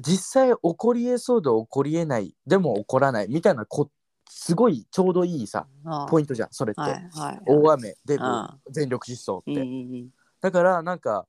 [0.00, 3.26] 実際起こりえそうで起こりえない、でも起こらない。
[3.28, 3.90] みたいなこ、
[4.30, 5.66] すごいちょうどいいさ、
[6.08, 6.80] ポイントじゃん、それって。
[6.80, 7.40] はいはい。
[7.46, 10.10] 大雨、デブああ、全力疾走って。
[10.40, 11.26] だから、なんか、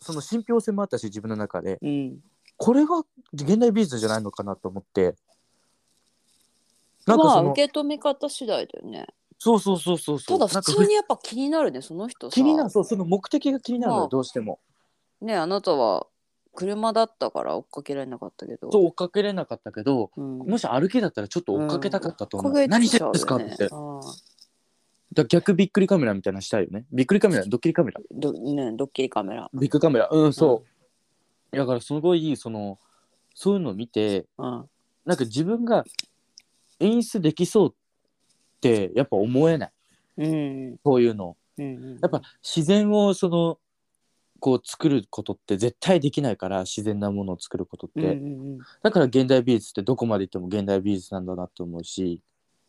[0.00, 2.18] その信憑性もあったし、自分の中で、うんうん。
[2.56, 2.98] これが
[3.32, 5.16] 現代美術じゃないのかなと思って。
[7.06, 9.06] なんかまあその、受け止め方次第だよね。
[9.38, 10.38] そうそうそうそうそう。
[10.38, 12.34] ただ普通にやっぱ気になるねその人さ。
[12.34, 14.58] 気になる、そう、その目的が気になるのよ、まあどうしても。
[15.20, 16.06] ねあなたは
[16.54, 18.72] 車だったから追っかけられなかったけど。
[18.72, 20.38] そう、追っかけれなかったけど、うん。
[20.38, 22.52] もし歩きだったらちょっと追っかけたかったと思う。
[22.52, 23.68] 追っかけ何してるんですかって。
[25.16, 26.84] だ逆びっくりカメラみたいなのしたいよね。
[26.92, 28.00] びっくりカメラ、ドッキリカメラ。
[28.10, 29.50] どねドッキリカメラ。
[29.54, 30.08] ビッグカメラ。
[30.10, 30.62] うん、そ
[31.52, 31.56] う。
[31.56, 32.78] だからすごい、その、
[33.34, 34.68] そういうのを見て、うん。
[35.06, 35.84] なんか自分が
[36.80, 37.74] 演出できそうっ
[38.60, 39.72] て、やっぱ思えない。
[40.18, 41.36] うんこういうの。
[41.56, 41.98] うん。
[42.02, 43.58] やっぱ自然を、その、
[44.38, 48.12] こう作ることって絶対できないから自然なものを作ることって、うんう
[48.56, 52.20] んだから現代美術ってどこまで行っても現代美術なんだなと思うし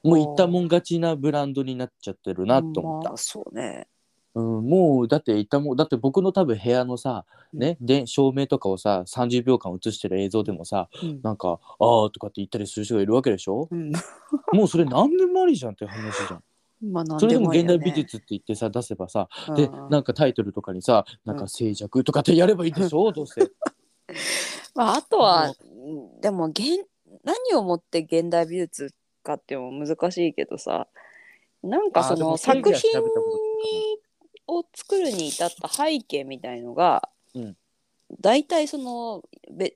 [0.07, 3.87] もういったもん勝ちなブランドになっちゃってるなと思った、まあそうね。
[4.35, 11.21] うん、もうだっていったもんだって僕の多分部屋のさ、ねで照明とかをさ30秒間映してる映像でもさうん。
[11.23, 13.67] なんか「ああ」とかって言ったりする人がいるわけでしょ？
[13.71, 13.91] うん。
[14.53, 16.43] もうそれ何でもありじゃんって話じゃん。
[16.91, 19.89] まあ何それでも現代美術って言ってさ出せばさでうん。
[19.89, 23.09] なんかタイトルとかにさ「なんか静寂」とかってやればいいでしょ？
[23.13, 23.41] どうせ。
[24.75, 26.85] まああとはうんでも現
[27.23, 28.93] 何をもって現代美術
[29.27, 30.87] かっても難しいけどさ。
[31.63, 33.01] なんかその作品
[34.45, 37.57] を作るに至った背景みたいのが、うん。
[38.21, 39.73] 大体そのべ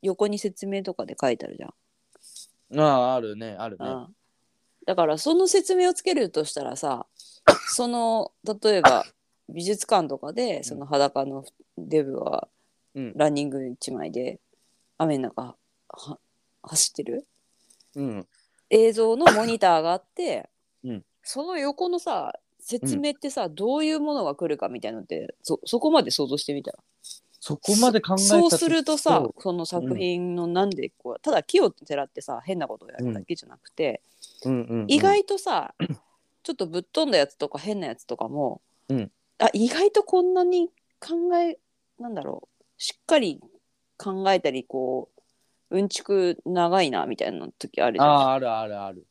[0.00, 2.80] 横に説明とかで書いてあるじゃん。
[2.80, 3.56] あああるね。
[3.58, 3.84] あるね。
[3.84, 4.14] うん。
[4.86, 7.06] だからその説明をつけるとしたらさ
[7.66, 9.04] その例えば
[9.48, 11.44] 美術館とかでその裸の
[11.76, 12.48] デブは
[12.94, 13.12] うん。
[13.16, 14.38] ランニング一枚で
[14.98, 15.56] 雨の中
[15.88, 16.18] は
[16.62, 17.26] 走ってる？
[17.96, 18.26] うん
[18.72, 20.48] 映像のモニターがあって、
[20.82, 21.04] うん。
[21.22, 26.78] その横のさ説明ってさ、どういうものが来るかみたいなのってそそこまで想像してみたら。
[27.44, 34.00] そこまで考えたそうするとさその作品のなんでこう、ただ木をてらってさ変なことをやるだけじゃなくて、
[34.44, 34.86] うんうんうん。
[34.88, 35.74] 意外とさ
[36.42, 39.10] ちょっとぶっ飛んだやつとか変なやつとかも、うん。
[39.38, 40.68] あ意外とこんなに
[41.00, 41.58] 考え
[41.98, 43.40] なんだろうしっかり
[43.98, 45.21] 考えたりこう
[45.72, 48.08] うんちく長いなみたいな時あるじゃん。
[48.08, 49.06] あああるあるある。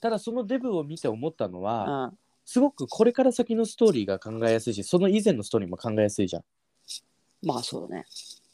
[0.00, 2.18] ただそのデブを見て思ったのは、うん。
[2.44, 6.42] すごくこれから先のストーリーが考えやすいしその以前のストーリーも考えやすいじゃん。
[7.46, 8.04] まあそうだね。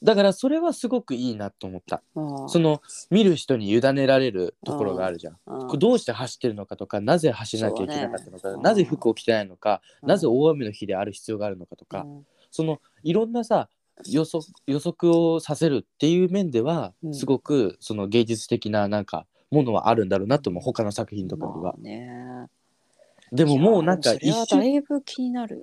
[0.03, 2.03] だからそれはすごくいいなと思った。
[2.14, 2.49] うん。
[2.51, 5.38] その見る人に委ねられるところがあるじゃん。
[5.46, 5.66] うん。
[5.68, 10.09] これどうして走ってるのかとかなぜ走らなきゃいけなかったのか、そうなぜ服を着てないのか、うん。
[10.11, 12.27] なぜ大雨の日である必要があるのかとか、うん。
[12.51, 13.68] そのいろんなさ
[14.05, 17.15] 予測予測をさせるっていう面では、うん。
[17.15, 21.59] すごくその芸術的ななんかものはあるんだろうなと思う他の作品とかには。
[21.63, 21.71] ま。
[21.71, 22.47] あね、
[23.33, 25.57] でももうなんか一いやそれは周だいぶ気になる。
[25.57, 25.63] よ。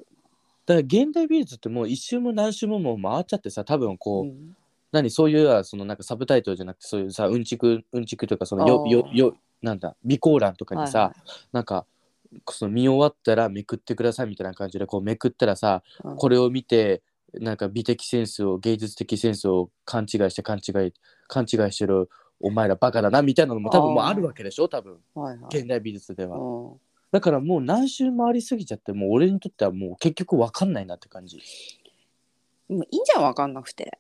[0.65, 4.56] だから現代美術ってもう一周も何周ももう回っちゃってさ多分こう、うん。
[4.91, 8.91] 何そういうそのなんかサブタイトルじゃなくてそういうさうんちくうんちくというかそのよあー。
[8.91, 11.48] よよなんだ備考欄とかにさ、はいはい。
[11.52, 11.86] なんか
[12.50, 16.15] その見終わったらめくってくださいみたいな感じでこうめくったらさうん。
[16.15, 17.02] これを見て
[17.39, 20.93] なんか美的センスを芸術的センスを勘違いして勘違い
[21.28, 24.67] 勘違いしてるお前らバカだなみたいなのも多分もうあるわけでしょ？
[24.67, 24.98] 多分。
[25.15, 25.58] はいはい。
[25.58, 26.38] 現代美術では。
[26.38, 26.80] うん。
[27.12, 31.41] だからもう何周回りすぎちゃってもう俺にとってはもう結局わかんないなって感じ。
[32.69, 34.00] もういいんじゃん分かんなくて。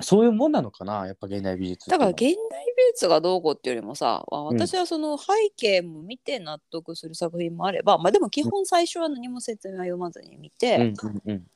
[0.00, 2.36] そういうもんなのかなやっぱ現代美術だから現代美
[2.92, 11.46] 術がどうこうっていうよりもさ、あ私はその背景も見て納得する作品もあれば、まあでも基本最初は何も説明は読まずに見て、うんうんうん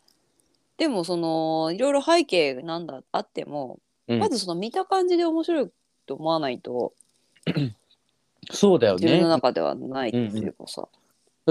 [0.76, 4.18] でもそのいろいろ背景なんだあっても、うん。
[4.18, 5.70] まずその見た感じで面白い
[6.06, 6.92] と思わないと
[8.50, 10.88] そうだよ自分のね中ではないっていうかさ、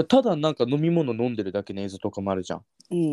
[0.08, 2.64] ただなんか飲み物飲んでるだけの映像とかもあるじゃん。
[2.90, 3.12] うん、うんう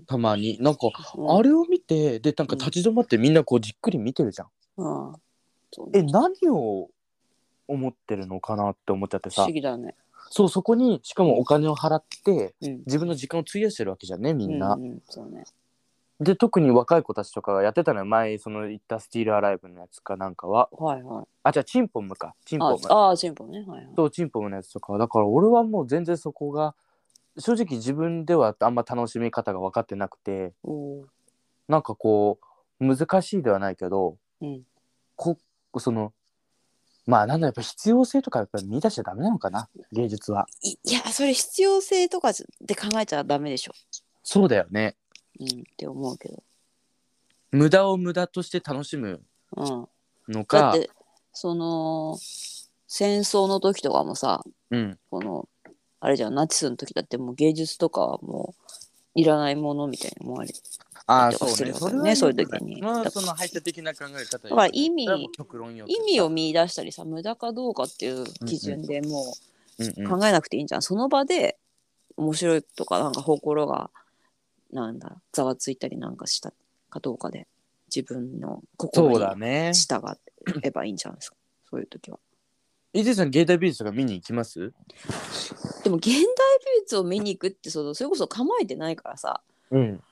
[0.00, 0.04] ん。
[0.06, 0.58] たまに。
[0.60, 1.22] なんか、う。
[1.22, 5.12] んあれを見てでなんか立ち止まってみんなこうじっくり見てるじゃん、うん。
[5.12, 5.16] うん
[5.72, 6.88] そうえね何を
[7.68, 9.42] 思ってるのかなって思っちゃってさ。
[9.42, 9.94] 不思議だね。
[10.30, 12.78] そうそこにしかもお金を払ってうん。
[12.86, 14.74] 自分の時間を費やしてるわけじゃんねみんな。
[14.74, 15.44] うんうんそうね。
[16.20, 18.04] で特に若い子たちとかがやってたのよ。
[18.04, 20.68] 前その言ったスティールアライブのやつかなんかは。
[20.72, 21.26] はいはい。
[21.42, 22.34] あじゃあチンポムか。
[22.44, 22.78] チンポあム。
[22.88, 23.60] あーチンポね。
[23.60, 23.92] はいはい。
[23.96, 24.92] そうチンポムのやつとか。
[24.92, 26.74] はだから俺はもう全然そこが
[27.38, 31.04] 正直自分ではあんま楽しみ方が分かってなくておー。
[31.68, 32.38] なんかこ
[32.80, 34.62] う難しいではないけどうん。
[35.16, 35.36] こ
[35.78, 36.12] その
[37.10, 39.68] まあなんだやっぱ必要性とかやっぱり見出しちゃダメなのかな？
[39.90, 40.46] 芸術は。
[40.62, 43.72] いいやそれ必要性とかで考えちゃダメでしょ。
[44.22, 44.96] そうだよね。
[45.40, 46.42] うんって思うけど。
[47.50, 49.20] 無駄を無駄として楽しむ
[49.56, 49.64] うん。
[49.66, 49.88] だ
[50.28, 50.70] のか。
[50.70, 50.88] って
[51.32, 52.16] その
[52.86, 54.98] 戦争の時とかもさうん。
[55.10, 55.48] この
[55.98, 58.54] あれじゃんナチスの時だってもう芸術とかはも
[59.16, 60.60] ういらないものみたいに思われて
[61.10, 61.54] あそうね。
[61.54, 64.66] するわけねそういう時にまあその排他的な考え方だから。
[64.72, 65.04] 意味
[65.86, 69.24] 意味を見出したりさ無駄かどうかっていう基準でも
[69.78, 69.86] うん。
[69.86, 71.56] ううん考えなくていいんじゃん、その場で
[72.18, 73.90] 面白いとかなんか心が
[74.72, 76.52] なんだざわついたりなんかした
[76.90, 77.46] かどうかで
[77.94, 79.72] 自分の心にね。
[79.74, 80.02] 従
[80.62, 81.36] えばいいんじゃないですか。
[81.70, 82.18] そういう時は。
[82.92, 84.72] 伊勢さん現代美術とか見に行きます？
[85.82, 86.26] でも現代美
[86.82, 89.40] 術を見に行くってそのそれこそ構えてないからさ。
[89.70, 90.02] うん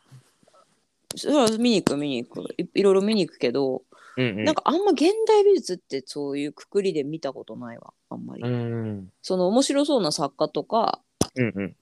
[1.18, 2.54] それは見に行く見に行く。
[2.56, 3.82] いいろいろ見に行くけど、
[4.16, 4.44] うんうん。
[4.44, 8.42] なんかあんま現代美術ってそういうくくりで見たことないわあんまり。
[8.42, 9.12] うん。
[9.22, 11.00] その面白そうな作家とか
[11.34, 11.76] うんうん。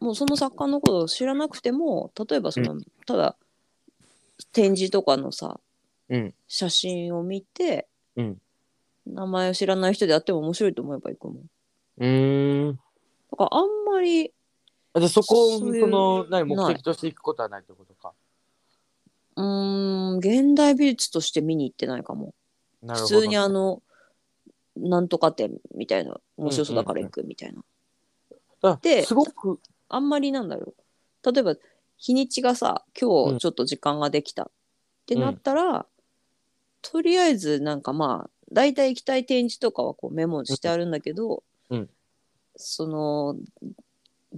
[0.00, 3.36] もうその作家のことを知らなくても例えばその、ただ
[4.52, 5.60] 展示とかのさ
[6.08, 6.34] うん。
[6.48, 8.38] 写真を見て、うん。
[9.06, 11.40] 名前を知らない人であっても面白いと思えばいいかも。
[11.98, 12.72] うーん。
[13.30, 14.32] だからあんまり
[14.92, 18.12] あじゃあそこをその何目ない的としていくことはないってことか
[19.40, 22.34] うーん現代美術として見に行ってないかも。
[22.82, 23.16] なるほど。
[23.16, 23.82] 普通にあの
[24.76, 27.62] なんとか展みたいな面白そうだから行くみたいな。
[28.62, 29.60] あですごく。
[29.88, 30.74] あんまりなんだろ
[31.24, 31.32] う。
[31.32, 31.56] 例えば
[31.96, 34.44] 日にちがさ今日ちょっと時間ができた。
[34.44, 34.50] っ
[35.06, 35.86] てなったら、
[36.82, 41.90] とりあえずなんかまあ大体行きたい展示とかはこうメモしてあるんだけど、うん。
[42.56, 43.36] その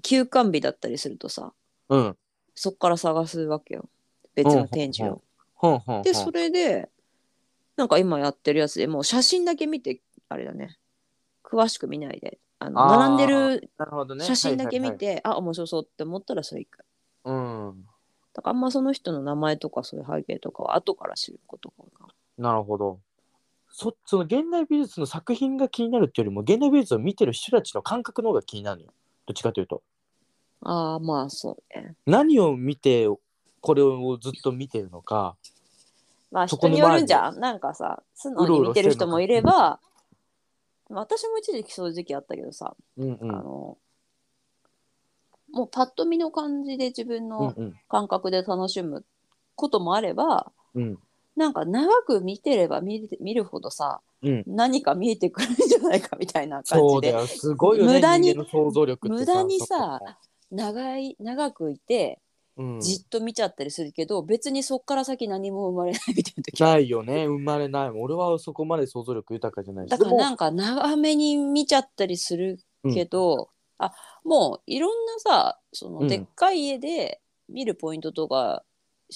[0.02, 1.52] 休館日だったりするとさ
[1.88, 2.16] うん。
[2.54, 3.88] そっから探すわけよ
[4.34, 5.22] 別の展示を。
[6.02, 6.88] でそれで
[7.76, 10.76] なんか今やってるやつでもう写真だけ見てあれだね。
[11.44, 12.38] 詳しく見ないで。
[12.58, 14.24] あの並んでるなるほどね。
[14.24, 16.78] 写真だけ見て、あ面白そうって思ったらそれ行く。
[16.78, 16.86] はい
[17.24, 17.84] うん。
[18.34, 23.00] だからあんまその人の名前とかそういう背景とかは後から知ることが多いかなるほど。
[23.68, 28.92] そその現代美術の作品が気になるっていうよりも現代美術を見てる人たちの感覚の方が気になるのよ。
[29.26, 29.82] どっちかというと。
[30.62, 30.70] な。
[30.70, 31.94] ああまあそうね。
[32.06, 33.08] 何を見て
[33.62, 35.36] これをずっと見てるのか
[36.30, 37.40] まあそこの人によるんじゃん。
[37.40, 39.78] なんかさ素直に見てる人もいれば
[40.90, 43.30] 私も一時期そういう時期あったけどさ、うんうん。
[43.30, 43.78] あの
[45.52, 47.74] もうパッと見の感じで自分うんのうん。
[47.88, 49.04] 感覚で楽しむ
[49.54, 50.98] こともあれば、うん。
[51.36, 54.44] なんか長く見てれば見る見るほどさうん。
[54.46, 57.12] 何か見えてくるんじゃないかみたいな感じで。
[57.12, 57.18] ね。
[57.84, 58.34] 無駄に
[59.02, 60.00] 無駄にさ
[60.50, 62.18] 長い長くいて
[62.56, 62.80] うん。
[62.80, 67.26] じっと見ちゃったりするけど、別にそっから先何も生まれないみたいな時ないよね。
[67.26, 69.90] 生まれない俺はそこまで想像力豊かじゃないし。
[69.90, 72.60] だからなんか長めに見ちゃったりする
[72.92, 73.92] けど、あ
[74.24, 75.94] もういろんなさそうん。
[76.02, 78.64] のでっかい家で見るポイントとか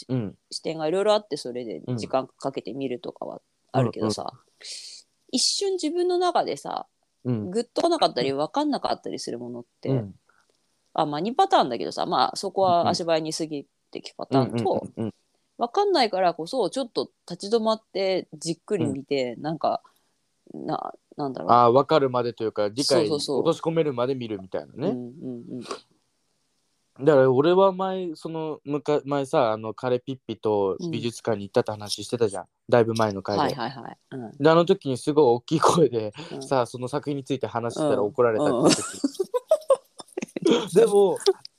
[0.09, 0.37] うん。
[0.51, 1.96] 視点がいろいろあってそれでうん。
[1.99, 4.33] 時間かけて見るとかはあるけどさ、
[5.31, 6.87] 一瞬自分の中でさ
[7.25, 7.51] うん。
[7.51, 10.14] グッとこなかったり分かんなかったりするものって、うん
[10.99, 15.15] あまあ2パターンだけどさまあそこは足早に過ぎていくパターンと、うんうん
[15.59, 19.81] 分かんないからこそちょっと立ち止まってじっくり見て、なんか
[20.53, 21.51] ななんだろう。
[21.51, 23.39] ああ分かるまでというか理解そうそうそう。
[23.41, 25.45] 落とし込めるまで見るみたいなね、うんうん
[26.99, 27.05] うん。
[27.05, 33.97] だから俺は前そのむか前さあの彼ピッピと美術館に行ったって話してたじゃん、だいぶ前の回で、はいはいはい。
[34.13, 34.33] うん。
[34.39, 36.43] であの時にすごい大きい声で、うん。
[36.43, 37.99] さあその作品について話したらうん。
[38.09, 38.71] 怒られたってうん。
[38.71, 39.26] 時、
[40.75, 41.19] でも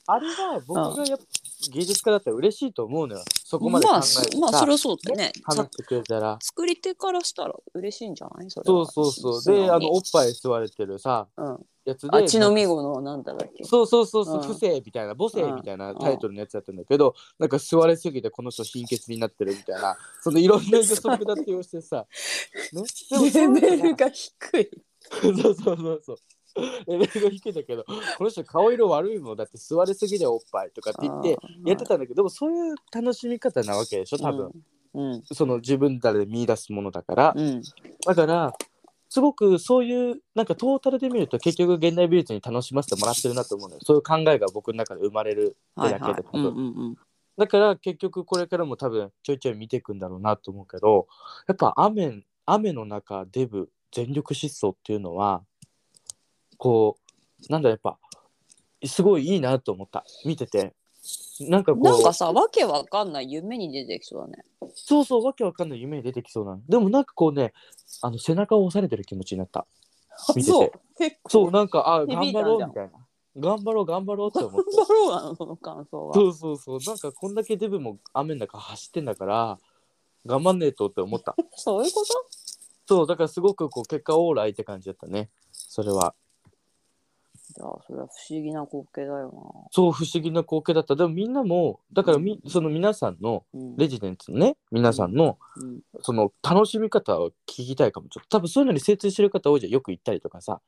[0.10, 1.26] あれは僕がやっぱ
[1.73, 3.23] 芸術家だったら嬉しいと思うのよ。
[3.43, 5.32] そこまで考まあ、えてさ、まあ、それはそうだね。
[5.50, 6.38] さ話してくれたら。
[6.41, 8.50] 作り手からしたら嬉しいんじゃない？
[8.50, 9.12] それそうはそう。
[9.12, 12.17] そうであのおっぱい吸われてるさうん、やつで。
[12.17, 13.65] あ血のみ子のなんだっけ？
[13.65, 14.43] そうそうそうそう、うん。
[14.43, 19.97] 不正みたいな母性うんみたいなタイトルのやつだったんだけど、なんか吸われすぎてこの人貧血になってるみたいな。
[20.21, 22.06] そのいろんな予測立てをしてさ、
[22.71, 24.69] ね、でもそういうのがが低い。
[25.21, 26.17] そうそうそうそう
[26.87, 27.83] レベルが低いんだけど
[28.17, 34.51] この人顔色悪いもんだって吸われすぎでおっぱいとかって言ってやってたんだけどでもそういう楽しみ方なわけでしょ多分、
[34.93, 35.23] うん。
[35.31, 37.61] その自分たちで見出すものだから、うん。
[38.05, 38.53] だから
[39.09, 43.81] すごくそういうなんかトータルで見ると結局現代美術に楽しませてもらってるなと思うのよ。
[43.83, 46.97] そういう考えが僕の中で生まれるってだけで、うんうんうん。
[47.37, 51.07] だから結局これからも多分ちょいちょい見ていくんだろうなと思うけど
[51.47, 55.43] やっぱ雨雨の中デブ全力疾走っていうのは
[56.57, 56.97] こ
[57.49, 57.97] うなんだやっぱ
[58.85, 60.05] すごいいいなと思った。
[60.25, 60.73] 見てて。
[61.39, 64.43] なんかこうなんかさわけわかんない夢に出てきそうだね。
[64.73, 67.53] そうそうわけわかんない夢に出てきそうなのでもなんかこうね
[68.01, 69.65] あの背中を押されてる気持ちになった。
[70.35, 70.51] 見て
[70.97, 71.19] て。
[71.27, 72.91] そうなんかあ頑張ろうみたいな。
[73.39, 76.13] 頑張ろう頑張ろうって思って頑張ろうなのその感想は。
[76.13, 76.79] そうそうそう。
[76.85, 79.59] なんかこんだけデブも雨の中走ってんだから
[80.25, 81.35] 頑張んねえとって思った。
[81.55, 82.07] そういうこと？
[82.87, 85.29] そうだからすごくこう結果オーライって感じだったね。
[85.51, 86.15] それは
[87.59, 90.95] いやそれは不思議な光景だよそう不思議な光景だった。
[90.95, 93.77] でもみんなもだからみその皆さんのなうん。
[93.77, 95.81] レジデンツのね皆さんのうん。
[96.01, 98.37] その楽しみ方を聞きたいかもちょっと。
[98.37, 99.71] 多分そういうのに精通してる方多いじゃん。
[99.71, 100.61] よく行ったりとかさ。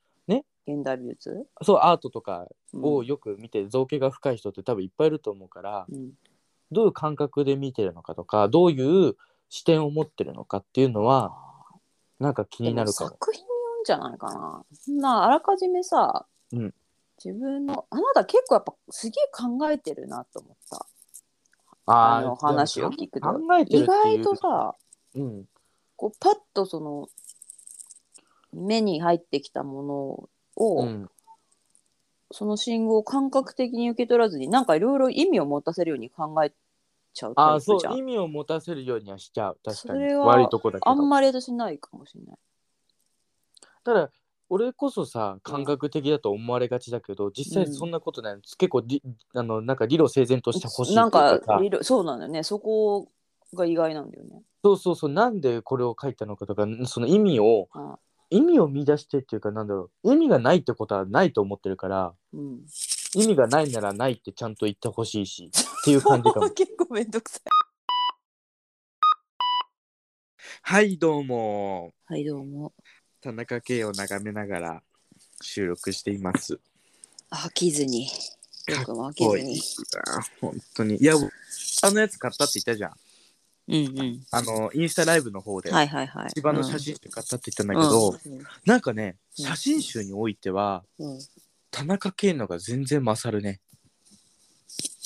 [0.68, 1.48] 現代美術？
[1.64, 2.84] そうアートとかうん。
[2.84, 6.12] をよく見て造形が深い人って多分いっぱいいると思うからうん。
[6.72, 9.16] どういう感覚で見てるのかとかどういう
[9.50, 11.36] 視点を持ってるのかっていうのは
[12.20, 13.10] なんか気になるかも。
[13.12, 14.64] 作品によるんじゃないかな。
[14.74, 16.74] そんなあらかじめさ、うん
[17.24, 20.86] 自分のあなた結構やっぱすげえ考えてるなと思った。
[21.86, 23.28] ああの話を聞くと。
[23.28, 24.76] 考えてる意外とさ
[25.16, 25.46] うん、
[25.96, 27.10] こうパッとその
[28.54, 31.10] 目に入ってきたものを、うん、
[32.32, 36.52] その信号を感覚的に受け取らずになんかいろいろ意味を持たせるように考え
[37.14, 37.80] ちゃうタあイプじゃん。
[37.80, 39.60] そう意味を持たせるようにはしちゃう。
[39.66, 40.00] 確かに。
[40.00, 40.90] それは悪いとこだけど。
[40.90, 42.38] あんまり私ないかもしれない。
[43.84, 44.12] ただ
[44.50, 49.02] 俺こそさ感覚的だと思われがちだけど、実際そんなことない、結構り
[49.34, 52.44] あのなんか理路整然としてほしいなんかさ理論そうなんだよね。
[52.44, 53.08] そこ
[53.54, 54.42] が意外なんだよね。
[54.64, 55.12] そうそうそう。
[55.12, 58.00] なんでこれを書いたのかとかその意味をあ
[58.32, 60.14] 意味を見出してっていうかなんだろう。
[60.14, 62.62] 意味がないってことはないと思ってるからうん。
[63.14, 66.50] 意味がないならないってちゃんと言ってほしいしっていう感じかも。
[66.52, 67.42] 結構めんどくさい。
[70.64, 71.94] はいどうも。
[72.06, 72.74] はいどうも
[73.22, 74.84] 田中圭を眺めながら
[75.42, 76.60] 収録しています。
[77.32, 78.08] 飽きずに。
[78.68, 79.60] よくも飽きずに。
[80.08, 80.98] あ本当に。
[80.98, 81.16] いや
[81.84, 82.94] あのやつ買ったって言ったじゃん。
[83.68, 84.26] うんうん。
[84.32, 86.30] あのインスタライブの方で、はいはいはい。
[86.30, 88.44] 千葉の写真集買ったって言ったんだけど、うん。
[88.66, 89.46] なんかねうん。
[89.46, 91.12] 写真集においてはうん。
[91.16, 91.20] うん
[91.72, 93.60] 田中圭のが全然勝るね。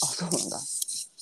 [0.02, 0.58] あそうなんだ。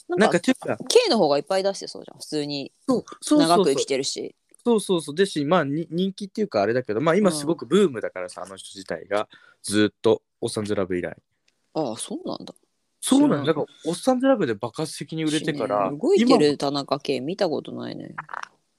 [0.09, 2.19] ななんんかかていうか K の方がいっぱい出してそうじゃん。
[2.19, 2.71] 普通に。
[2.87, 3.57] そうそうそうそう。
[3.57, 5.15] 長く生きてるしそうそうそう。
[5.15, 9.27] ですしまあに人気っていうかあれだけどまあ今すごくブームだからさ、あの人自体が
[9.63, 11.15] ずっと「おっさんずラブ」以来。
[11.73, 12.53] ああそうなんだ。
[12.99, 13.45] そうなんだ。
[13.45, 18.15] だから「おっさんずラブ」で爆発的に売れてから、ね動いて今る田中圭見たことないね。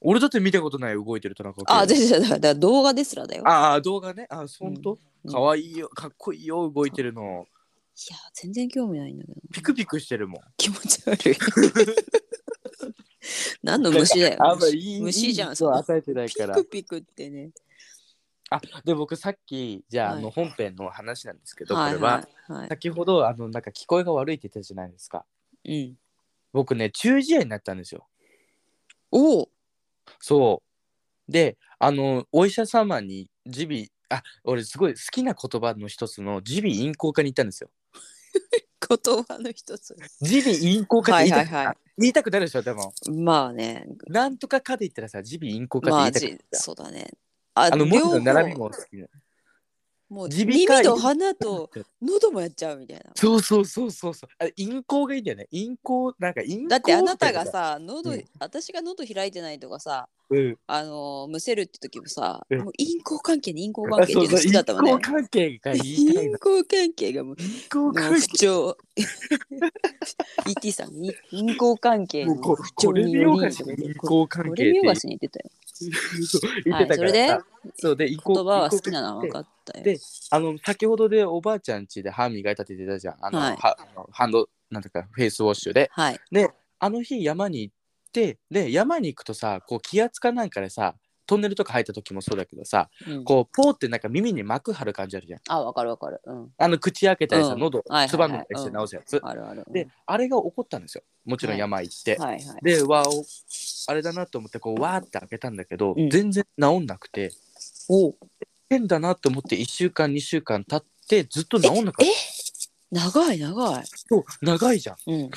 [0.05, 1.73] 俺だって見たことない動いてる田中圭。
[1.73, 3.43] あ全然だからだから動画ですらだよ。
[3.47, 4.27] ああ動画ね。
[4.29, 5.31] あ本当、うん。
[5.31, 5.89] かわいいよ。
[5.89, 7.47] かっこいいよ動いてるの。
[7.95, 10.41] いや全然興味ないんだけどピクピクしてるもん。
[10.57, 11.35] 気持ち悪い
[13.63, 14.37] 何の虫だよ。
[14.45, 15.75] あんまいい虫じゃんその。
[15.75, 16.55] 与えてないピから。
[16.55, 17.51] クピクってね。
[18.49, 20.19] あで僕さっきじゃあ,、はい。
[20.19, 22.27] あの本編の話なんですけど、はいこれは、
[22.69, 25.25] 先ほどあのなんか聞こえが悪いって言ったじゃないですか。
[25.65, 25.97] うん。
[26.51, 28.07] 僕ね中耳炎になったんですよ。
[29.11, 29.49] おお。
[30.19, 30.61] そ
[31.27, 31.31] う。
[31.31, 37.69] であのお医者様に耳鼻あ俺すごい好きな言葉の一つの耳鼻咽喉科に行ったんですよ
[39.03, 39.95] 言葉の一つ。
[40.21, 41.77] 耳鼻咽喉科って言いたく,、はいはいはい。
[41.97, 42.93] 言いたくなるでしょでも。
[43.11, 43.87] まあね。
[44.07, 47.11] なんとかかで言ったらさ耳鼻咽喉科まあって言いたくなるじそうだね。
[47.55, 48.97] ああの文字の並びも好き。
[48.97, 49.07] な
[50.13, 53.05] もう耳と鼻と喉もやっちゃうみたいな。
[53.15, 54.29] そうそうそうそうそう。
[54.37, 55.47] あれ咽喉がいいんだよね。
[55.51, 58.23] 咽喉なんか咽喉だってあなたがさ喉、うん。
[58.39, 60.57] 私が喉開いてないとかさうん。
[60.67, 62.59] あのーむせるって時もさ、うん。
[62.59, 64.91] もう陰行関係に陰行関係って好きだったもんね。
[64.91, 66.37] 咽喉関係が言いたい陰の。
[66.37, 68.77] 行関係がもう不調。
[70.45, 75.39] ET さんに陰行関係の不調によりこれ見よがしに言って。
[75.39, 75.49] たよ
[76.65, 77.27] 言ってたからはいそれで？
[77.27, 79.83] さそうで咽喉言葉は好きなのは分かったよ。
[79.83, 79.99] で
[80.31, 83.15] あの先ほどでおばあちゃん家で歯磨いたって言ってたじゃん。
[83.21, 83.57] あの、はい。
[83.57, 83.77] は
[84.11, 85.89] ハンドなんていうかフェイスウォッシュで。
[85.91, 86.19] はい。
[86.31, 86.49] で
[86.79, 87.75] あの日山に行っ
[88.11, 90.95] てで山に行くとさこう気圧かなんかでさ
[91.25, 93.23] トンネルとか入った時もそうだけどさうん。
[93.23, 95.39] こうポーってなんか耳に膜張る感じあるじゃん。
[95.47, 96.21] あ分かる分かる。
[96.25, 96.51] うん。
[96.57, 97.59] あの口開けたりさ、うん。
[97.59, 98.09] 喉はいはいはい。
[98.09, 99.63] つばめたりして直すやつ、あるある。
[99.71, 101.03] であれが起こったんですよ。
[101.25, 102.63] もちろん山行って、はいはい。
[102.63, 103.23] でわお
[103.87, 106.09] あれだなと思ってこうわーって開けたんだけど、うん。
[106.09, 107.31] 全然治んなくて。
[107.89, 108.09] お。
[108.09, 108.15] う
[108.69, 112.11] 変だなと思って1週間2週間経ってずっと治んなかった。
[112.11, 112.13] え？
[112.91, 113.83] 長い長い。
[113.85, 114.95] そう長いじゃん。
[115.07, 115.31] うん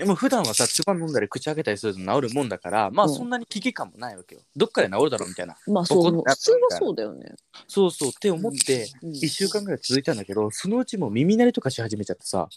[0.00, 3.14] でも普段はさ唾飲んだり口開けたりすると治るもんだからまあうん。
[3.14, 4.40] そんなに危機感もないわけよ。
[4.56, 5.56] どっかで治るだろうみたいな。
[5.66, 7.34] まあそう普通はそうだよね。
[7.68, 12.48] そうそうって思ってうん1週間ぐらい続いたんだけどそのうちもう耳鳴りとかし始めちゃってさ。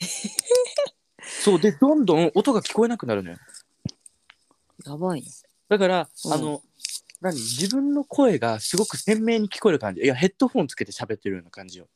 [1.42, 3.38] そうでどんどん音が聞こえなくなるのよ。
[4.84, 5.28] やばいね。
[5.70, 6.32] だから、うん。
[6.34, 6.62] あの
[7.22, 7.34] 何？
[7.34, 10.02] 自分の声がすごく鮮明に聞こえる感じ。
[10.02, 11.88] いやヘッドフォンつけて喋ってるような感じよ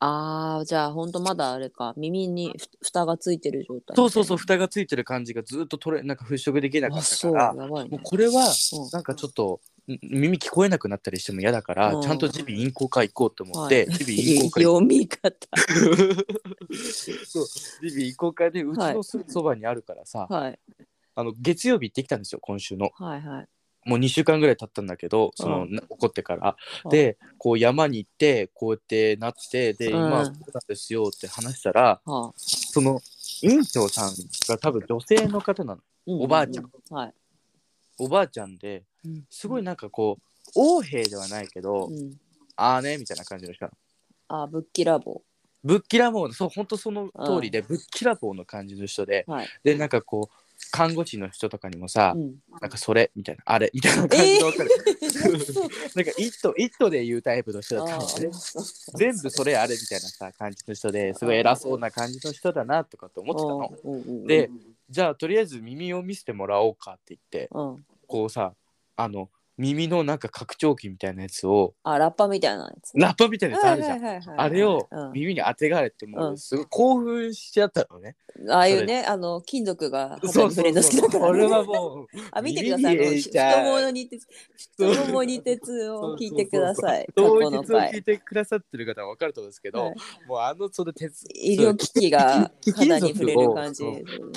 [0.00, 3.96] ああ、じゃあほんとまだあれか、耳にふ蓋がついてる状態。
[3.96, 7.68] そうそうそう蓋がついてる感じがずっと取れなんか払拭できなかあ、ったからね。
[7.68, 15.48] もうこれはうんなんかちょっとん耳聞こえなくなったりしても嫌だから、うんちゃんと耳鼻咽喉科行こうと思って、はい耳鼻咽喉科行 読み方。
[17.26, 17.46] そう
[17.82, 20.58] 耳鼻咽喉科でうちのそばにあるからさ、はい。
[21.16, 23.48] あの月曜日行ってきたんですよ今週のはいはい。
[23.84, 32.32] もう2週間ぐらい経ったんだけどその、うな起こってから、うんでこう山に行ってこうやってなってで、うん今はそうなんですよって話したらはあ。
[32.36, 33.00] その
[33.42, 34.14] 院長さん
[34.48, 36.70] が多分女性の方なのうんおばあちゃん。
[36.90, 37.14] はい。
[37.98, 40.22] おばあちゃんでうんすごいなんかこう
[40.54, 42.12] 横兵ではないけど、うん。
[42.56, 43.70] あーねみたいな感じの人な
[44.30, 45.22] のあ、ぶっきらぼ
[45.64, 49.32] ぶっきらぼうのそう本当その通りで、ぶっきらぼうの感じの人でう。
[49.32, 49.48] はい。
[49.64, 52.34] でなんかこう看護師の人とかにもさ、うん。
[52.60, 54.70] なんかそれみたいなあれみたいな感じで分かる、
[55.94, 58.32] なんか一頭一頭で言うタイプの人だったんでね
[58.94, 64.26] 全部それあれみたいなさ感じの人ですごい偉そうな感じの人だなとかって思ってたの。
[64.26, 64.50] で
[64.90, 67.84] じゃあとりあえず耳を見せてもらおうかって言ってうん。
[68.06, 68.52] こうさ
[68.96, 72.92] あの耳のなんか拡張器みたいなやつをあ、ラッパみたいなやつ？
[72.94, 78.16] ラッパみたいなやつあるじゃん、あれをうん耳に当てがわれてもううんすごい興奮しちゃったのね、
[78.50, 81.28] ああいうね、あの金属が肌そうそうに触れるの好きだから、ね。
[81.30, 82.96] 俺はもうあ、見てください。
[83.20, 84.26] 太ももに鉄、
[84.76, 87.06] 太ももに鉄を聞いてください。
[87.06, 88.02] 過当去の日を聞い回。
[88.02, 89.94] てくださってる方は分かると思うんですけど、はい
[90.26, 93.84] もうあのその鉄医療機器が貴金属を肌に触れる感じ。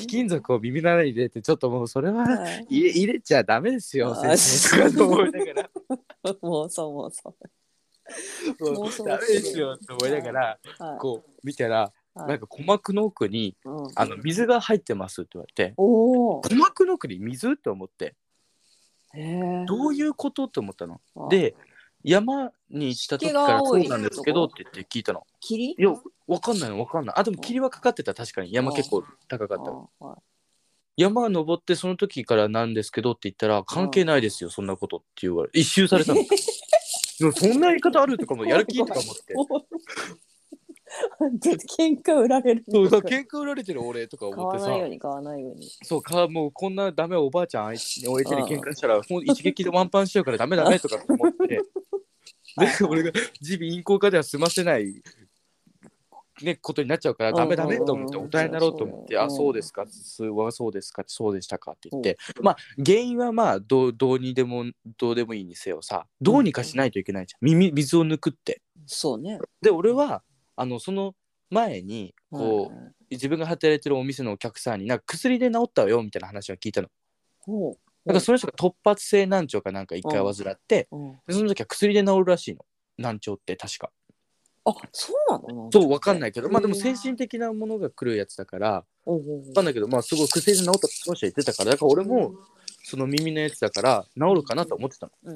[0.08, 5.70] 金属を耳の穴に入れてちょっともうそれははい入れ入れちゃダメですよ先生 思いながら。
[6.42, 8.74] もうそうもうそう。
[8.74, 11.00] もうダメですよって思いながらはい。
[11.00, 12.28] こう見たらはい。
[12.30, 13.92] なんか鼓膜の奥にうん。
[13.96, 15.76] あの水が入ってますって言われて。
[16.44, 18.16] 鼓膜の奥に水って思って。
[19.68, 21.02] どういうことって思ったの？
[21.16, 21.56] あで
[22.04, 25.26] 山に行った時からそうなんですけどって言って聞いたの。
[25.40, 25.72] 霧？
[25.72, 25.94] いや
[26.28, 27.16] わかんないのわかんない。
[27.18, 28.54] あでも霧はかかってた確かに。
[28.54, 29.58] 山結構高かっ
[30.00, 30.08] た
[30.98, 36.22] 山登ってその時からなんですけどって言ったら関係ないですよそんなことって言われ一周されたの。
[37.20, 39.34] でもそんな言い方あるとかもやる気とか思って。
[41.42, 42.64] ちょっと喧嘩売られる。
[42.68, 44.66] そうだ喧嘩売られてる俺とか買思ってさ。
[44.66, 45.70] わないように買わないように。
[45.84, 49.24] そうかもうこんなダメおばあちゃん相手に相手に喧嘩したらほん。
[49.24, 51.48] 一撃でワンパンしちゃうからダメダメとかって思って。
[51.48, 51.62] で
[52.90, 55.02] 俺が耳鼻咽喉科では済ませない
[56.42, 62.18] ね、ことになっちゃうからダメダメと思って大人になろうと思って「うんあそうですかすはそうですかそうでしたか」って言って。
[62.42, 64.66] まあ原因はまあどうどうにでも
[64.98, 67.46] どうでもいいにせよさどうにかしないといけないじゃん。
[67.46, 68.62] 耳水を抜くって。
[68.86, 69.40] そうね。
[69.62, 70.24] で俺は
[70.56, 71.16] あのその
[71.50, 76.90] 前にこう、うん自分が働いてるお店のお客さんになんか薬で治ったわよみたいな話は聞いたの。
[77.40, 77.74] ほう。
[78.06, 80.88] だからその人が突発性難聴かなんか一回患って、
[81.30, 82.66] その時は薬で治るらしいの。
[82.98, 83.92] 難聴って確か。
[84.70, 85.70] あそうなの？
[85.72, 86.50] そうわかんないけど。
[86.50, 89.18] まあでも精神的なものが来るやつだからわ
[89.56, 92.34] かんないけどまあすごい薬で治ったってその人は言ってたからだから俺も
[92.84, 95.36] その耳のやつだから治るかなと思ってたの。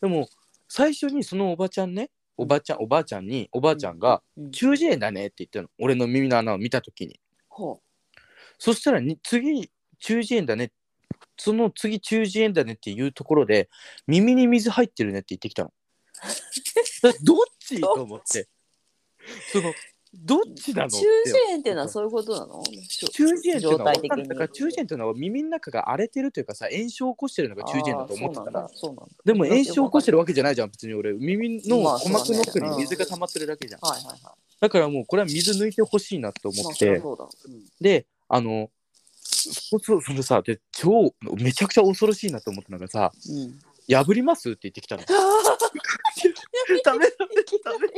[0.00, 0.28] でも
[0.68, 5.68] 最初にそのおばちゃんねおばちゃんおばあちゃんにおばあちゃんがうんうん「中耳炎だね」って言ったの。
[5.78, 7.20] 俺の耳の穴を見た時に。
[7.48, 7.80] ほ
[8.58, 10.72] そしたらに次中耳炎だね。
[11.36, 13.68] その次中耳炎だねっていうところで
[14.06, 15.72] 耳に水入ってるねって言ってきたの。
[17.02, 17.80] だ どっち？
[17.80, 18.48] と思って。
[19.52, 19.74] その
[20.14, 20.86] どっちなの？
[20.86, 22.62] う中って耳炎っていうのはそういうことなの？
[22.64, 24.28] 中耳炎っていうのは状態的に。
[24.28, 28.70] だから中耳炎っていうのは耳の中が荒れてるというかさ炎症を起こしてるのが中耳炎だと思ってたら。
[29.24, 31.12] でも炎症を起こしてるわけじゃないじゃん別に俺。
[31.12, 34.20] 耳のまあ鼓膜の奥に水が溜まってるだけじゃん、はいはいはい。
[34.60, 37.02] だからもうこれは水抜いてほしいなと思って、
[37.80, 38.70] であの
[39.20, 45.02] そそそれさで超めちゃくちゃ恐ろしいなと思ったのがさうん「破ります?」って言ってきたの。
[46.84, 47.06] ダメダメ
[47.64, 47.88] ダメ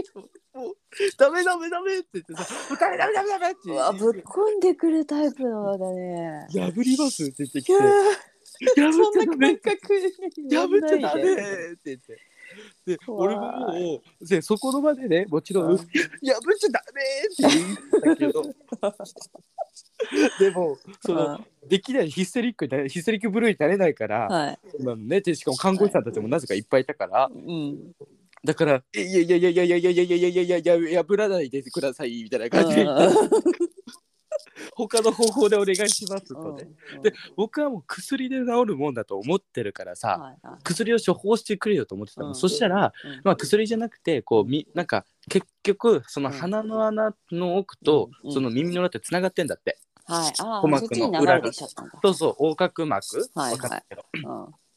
[0.52, 0.74] もう
[1.16, 3.58] ダメダメダメって言ってさ「もうダメダメダメダメ」って。
[3.70, 6.46] うわぶっこんでくるタイプのだね。
[6.52, 7.72] 破りますって言ってきて。
[7.72, 9.56] いや「破っちゃダメ。
[9.58, 12.29] 感覚破っちゃダメ」っでて言って。
[12.86, 15.76] で俺ももうでそこの場でねもちろん「うん。
[15.78, 15.86] 破っ
[16.58, 17.02] ちゃダメ」
[17.48, 18.42] って言うんだけど。
[20.38, 24.58] でもそのできないヒステリックヒステリックブルーになれないから、はい。
[24.70, 27.92] そうなのねでしかも看護師さんたちもなぜかいっぱいいたから、うん。
[28.42, 32.86] だから「いやいやいやいやいやいやいやいやいやいやいや破らないでください」みたいな感じで
[34.74, 40.62] 他の方法でお願いしますとね、うんで僕はもう薬で治るもんだと思ってるからさ、はいはい。
[40.62, 42.34] 薬を処方してくれよと思ってたの、うん。
[42.34, 43.20] そしたら、うん。
[43.24, 48.32] まあ、薬じゃなくてこうみなんか結局その鼻の穴の奥と、うん。
[48.32, 51.34] その耳の裏ってつながってんだって、はい、ああ、鼓膜の裏が。
[51.36, 51.98] れてきちゃったんだ。
[52.02, 53.76] そうそう横隔膜、はいは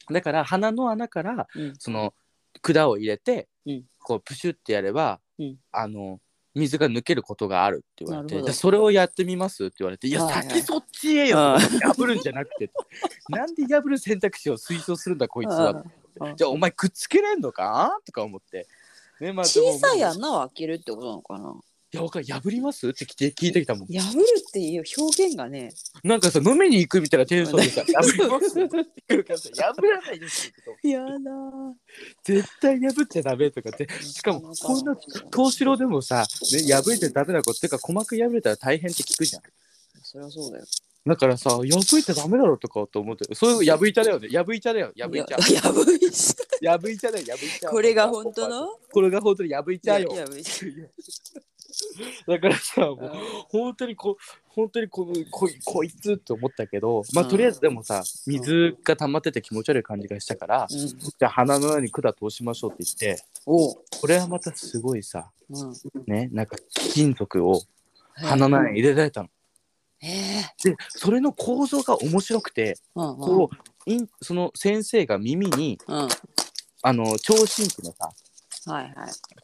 [0.10, 0.14] い。
[0.14, 1.74] だから鼻の穴からうん。
[1.78, 2.14] その
[2.62, 3.86] 管を入れて、うん。
[4.00, 5.58] こうプシュってやれば、うん。
[5.72, 6.20] あの
[6.56, 9.66] 水が抜けることがあるって言われてそれをやってみます？
[9.66, 11.38] って言われて「いや、先そっちへよ。
[11.38, 11.60] うん。
[11.60, 12.72] 破るんじゃなくて。
[13.30, 15.84] なんで破る選択肢を推奨するんだこいつは」
[16.22, 16.36] うん。
[16.36, 17.98] じゃあお前くっつけれんのか？
[18.06, 18.68] とか思って。
[19.20, 21.56] ねまあ小さい穴を開けるってことなのかな？
[21.94, 22.90] いやわかる破ります？
[22.90, 23.88] って聞いて聞いてきたもん。
[23.88, 25.72] 破るっていう表現がね。
[26.04, 28.60] なんかさ飲みに行くみたいなテンションでさ 破ります？
[28.60, 31.74] って言うからさ破らないですけどやだー。
[32.24, 33.88] 絶対破っちゃダメとかって。
[34.02, 34.98] しかもこんな
[35.32, 39.44] 東四郎でもさ、ね、破いてダメなことっていうか鼓膜破れたら大変って聞くじゃん。
[40.02, 40.66] そりゃそうだよ。
[41.06, 41.70] だからさ破い
[42.04, 44.30] ちゃダメだろとかと思ってそういう破いちゃだよね。
[44.30, 44.92] 破いちゃだよ。
[44.98, 48.68] 破いちゃ破いちゃ破いちゃだよ破いちゃこれが本当の？
[48.92, 50.10] これが本当に破いちゃよ。
[50.12, 51.40] 破いちゃ
[52.28, 53.12] だからさもうう
[53.50, 54.18] 本当にこ
[54.48, 63.76] 本当にこのこいこいつって思ったけどまあうんとりあえずでもさ水が溜まってて気持ち悪い感じがしたから、うんじゃあ鼻の裏に管通しましょうって言っておう。
[64.00, 65.74] これはまたすごいさうん。
[66.06, 66.56] ねなんか
[66.94, 67.62] 金属を
[68.16, 69.30] 鼻の穴に入れられたの。
[70.02, 73.18] でそれの構造が面白くてうんうん。
[73.18, 76.08] こうその先生が耳にうん。
[76.86, 78.12] あの聴診器のさ
[78.66, 78.94] はいはい。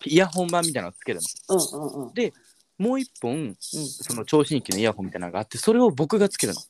[0.06, 1.56] イヤホン版みたいなのつけるの。
[1.56, 2.14] うんうんうん。
[2.78, 3.56] もう一本うん。
[3.60, 6.62] その聴診器のイヤホンみたいなのがあってそれを僕がつけるの。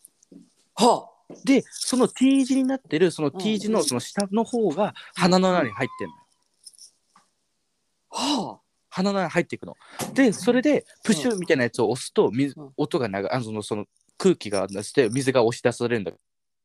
[0.75, 1.09] は
[1.45, 6.13] でその T 字になってるその T 字うんのその下の方が鼻の穴に入ってんの。
[8.11, 8.51] あ。
[8.51, 9.75] は鼻の穴に入っていくの。
[10.13, 13.85] でそれでプシュみたいなやつを押すと水うん音が流あのそのその
[14.17, 16.11] 空気が出して水が押し出されるんだ。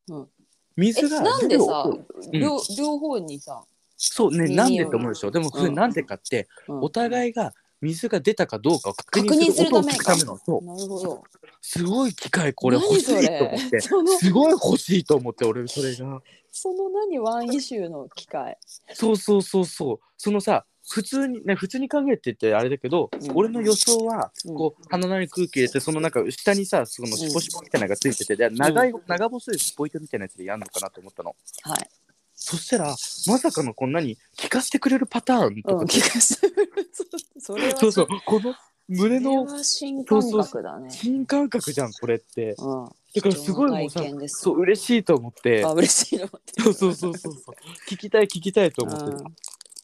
[0.09, 0.27] うんえ、
[0.75, 3.63] 水がなんでさうん、両両方にさ、
[3.97, 5.31] そうねなんでって思うでしょ？
[5.31, 5.75] でもそれうん。
[5.75, 6.81] なんでかって、うん。
[6.81, 10.37] お互いが水が出たかどうかを確認確認する音を聞くための。
[10.37, 10.65] そう。
[10.65, 11.23] なるほど。
[11.61, 13.79] すごい機械これ欲しいと思って。
[13.81, 16.21] そのすごい欲しいと思って俺それが。
[16.51, 18.57] その何ワンイシューの機械。
[18.93, 19.99] そうそうそうそう。
[20.17, 23.31] そのさ普通にね普通に考えてってあれだけど、うん。
[23.33, 24.55] 俺の予想は、うん。
[24.55, 31.35] こう鼻の中に空気入れてそのなんか下にさそのシュポシュポみたいなのがついてて、で長い長細いスポイトみたいなやつでやるのかなと思ったの。
[31.63, 31.89] はい。
[32.35, 32.95] そしたら
[33.27, 36.53] まさかのこんなに聞かせてくれるパターンとか、うん、聞かせる。
[36.91, 37.77] そそれは。
[37.77, 38.07] そうそう。
[38.25, 38.53] この
[38.87, 40.89] 胸の新感覚だね。
[40.91, 42.55] 新感覚じゃんこれって。
[42.59, 42.85] うん。
[42.85, 45.65] だからすごいもうさそう嬉しいと思って。
[45.65, 46.27] あ、嬉しいの。
[46.27, 47.55] そうそうそうそうそう。
[47.89, 49.35] 聞きたい聞きたいと思ってたうん。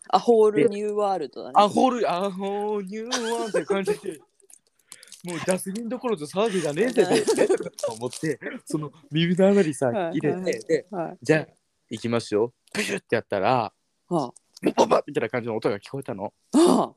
[0.10, 1.54] あ、ホールニューワールドだね。
[1.56, 4.20] アホルアホニューワンって感じで。
[5.24, 7.22] もうジャスミンどころと騒ぎじゃねえぜね。
[7.22, 10.18] と思ってその耳の穴にさはい。
[10.18, 10.45] 入れはい。
[10.45, 11.18] てではい。
[11.22, 11.47] じゃあ
[11.91, 12.53] 行きますよ。
[12.73, 13.73] プシュってやったら
[14.09, 14.33] は
[14.77, 16.33] ババッみたいな感じの音が聞こえたの。
[16.53, 16.93] あ、は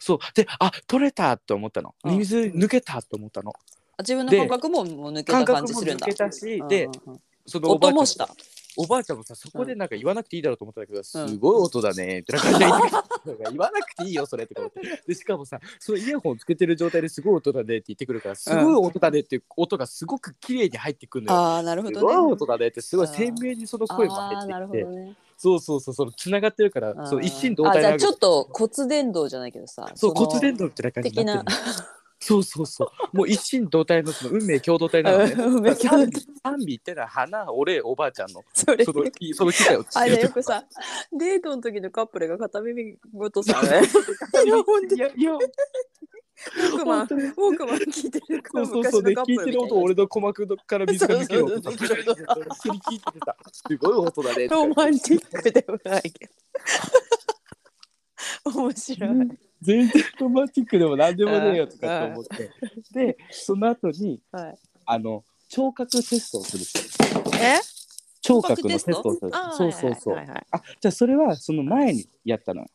[0.00, 0.18] そう。
[0.34, 1.94] であ取れたと思ったの。
[2.04, 2.18] うん。
[2.18, 3.52] 水抜けたと思ったの。
[3.52, 6.06] あ、自分ので感覚ももう抜け感た感覚もじするんだ。
[6.06, 7.20] 抜けたしうんでうんうん。
[7.46, 8.28] そのおばあちゃん音もした。
[8.76, 21.38] おばあちゃんもさそこでなんか言わなくていいだろうと思ったんだけど、すごい音だねってな感じで言わなくていいよそれって思ってでしかもさそのイヤホンつけてる状態ですごい音だねって言ってくるからすごい音だねっていう音がすごく綺麗に入ってくるのよ。
[21.38, 22.32] ああ、なるほすごいどね。
[22.32, 24.86] 音だねってすごい鮮明にその声も入ってきて。
[25.36, 29.90] そうそうそうその繋がってるからそう一心同あ、じゃ体なあちょっと骨伝導じゃないけどさ。
[29.96, 31.58] そうの骨伝導みたいな感じになってる。
[32.22, 33.16] そうそうそう。
[33.16, 35.32] もう一心同体のその運命共同体なのね。
[35.36, 36.10] 運命共同体。
[36.10, 38.44] 賛美賛美ってのは花俺おばあちゃんの。
[38.54, 38.84] それ。
[38.84, 39.04] その
[39.34, 40.64] その機会をあれよくさ、
[41.12, 43.82] デートの時のカップルが片耳ごとさ、ね、
[44.46, 45.32] いや、ほんといやいや。
[45.32, 49.02] ウォークマン、ウォークマン聞いてるそうそうそう。
[49.02, 52.14] で聞いてる音俺の鼓膜から水が抜ける音そうそうそうそう。
[52.14, 54.46] 一緒に聞いてたすごい音だね。
[54.48, 56.26] ロマンチックでもないけ
[58.44, 58.50] ど。
[58.62, 59.51] 面白い。
[59.62, 62.50] 全然ロマンチックでも何でもねえよとかって思って。
[62.92, 64.58] でその後にはい。
[64.84, 66.64] あの聴覚テストをする
[67.40, 67.58] え？
[68.20, 69.30] 聴覚のテストをする。
[69.32, 70.14] あーそうそうそう。
[70.16, 72.66] はいはいはいあじゃあそれはその前にやったの。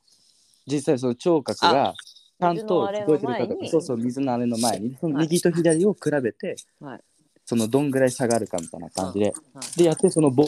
[0.65, 1.93] 実際その聴覚が
[2.39, 3.57] ちゃんと聞こえてるか水のあれの前に？
[3.57, 4.97] とかそうそう水のあれの前に。
[4.99, 6.99] その右と左を比べて、はい。
[7.45, 9.77] そのどんぐらい差があるかみたいな感じで、はい。
[9.77, 10.47] でやってその棒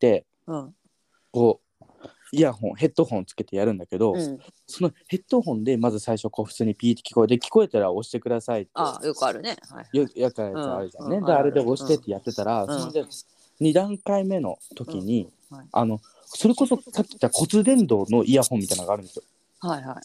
[0.00, 0.74] でうん。
[1.32, 1.66] こう
[2.32, 4.38] イヤホンヘッドホンつけてやるんだけど、うん。
[4.66, 9.56] そのヘッドホンでまず最初こう普通にピーって聞こえて聞こえたら押してくださいってあ、よくあるね。
[9.68, 9.96] はい。
[9.96, 11.24] よやったやつあるじゃんね、うん。
[11.24, 12.80] であれで押してってやってたら、ん。
[12.80, 13.08] それで
[13.60, 15.58] 2段階目の時に、うん。
[15.58, 15.66] はい。
[15.72, 19.22] あのそれこそさっき言った骨伝導のイヤホンみたいなのがあるんですよ。
[19.60, 19.96] はいはい。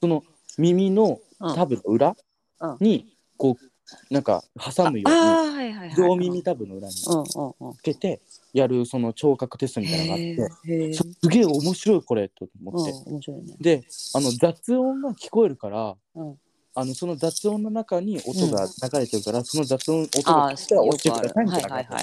[0.00, 0.22] その
[0.58, 2.16] 耳のうんタブの裏
[2.60, 2.76] うん。
[2.80, 3.73] にこう
[4.10, 5.94] なんか挟むように。
[5.96, 7.76] 両耳たぶの裏につうんうんうん。
[7.82, 8.20] けて
[8.52, 10.18] やるその聴覚テストみたいなのがあっ
[10.62, 10.94] て。
[10.94, 13.56] すげえ面白いこれと思って、うん面白いね。
[13.60, 16.38] であの雑音が聞こえるからうん。
[16.76, 21.98] あのその雑音の中に音が流れてるから、その雑音音が聞いたらよ落ちてくださいみたはいな感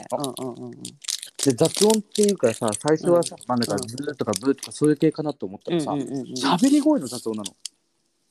[0.81, 0.93] じ。
[1.43, 7.53] で雑音っていうかさ最初はさ、まあなんかうんブーとかブーとかそういう系かなと思ったらさうんうんうんうん喋、り声の雑音なの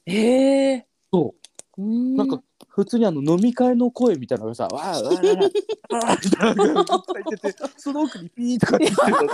[0.06, 0.86] へえ。
[1.12, 1.32] そううん
[1.78, 9.28] なんか普通にあの飲み会の声みたいなのがさ「わーわーわーわー」みたいなのが入っててその奥にピーとかって言ってたの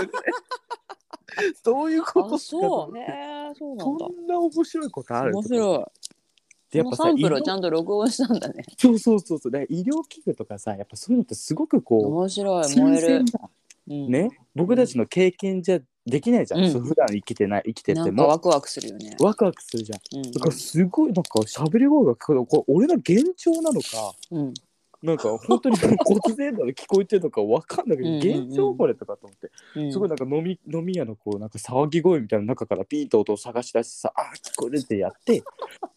[1.64, 2.98] どういうことあそう。
[2.98, 3.52] へえ。
[3.54, 4.12] そうなんだそ。
[4.12, 5.84] んな面白いことある面白い。
[6.70, 8.64] でやっぱサンプルをちゃんと録音したんだね。
[8.76, 12.76] そうそうそうそうだから医療器具とかさやっぱそういうのってすごくこ面白い。
[12.76, 13.24] 燃える
[13.86, 16.72] ね僕たちの経験じゃできないじゃん、うん。
[16.72, 19.16] そう普段生きてない生きてなんかてもワクワクするよね。
[19.20, 20.18] ワクワクするじゃん。
[20.18, 20.32] うん。
[20.32, 23.86] だからすごいなんか喋り声がこれこれ俺の幻聴なのか
[24.30, 24.54] うん。
[25.02, 28.28] なんか本当に 骨然なの聞こえてるのかわかんないけどうんうんうん。
[28.28, 29.50] 幻聴これとかと思って。
[29.74, 29.92] うん。
[29.92, 35.42] すごいなんか飲み飲み屋のこうなんか騒ぎ声みたいな中からピーンと音を探し出してさあー聞こえるってやって。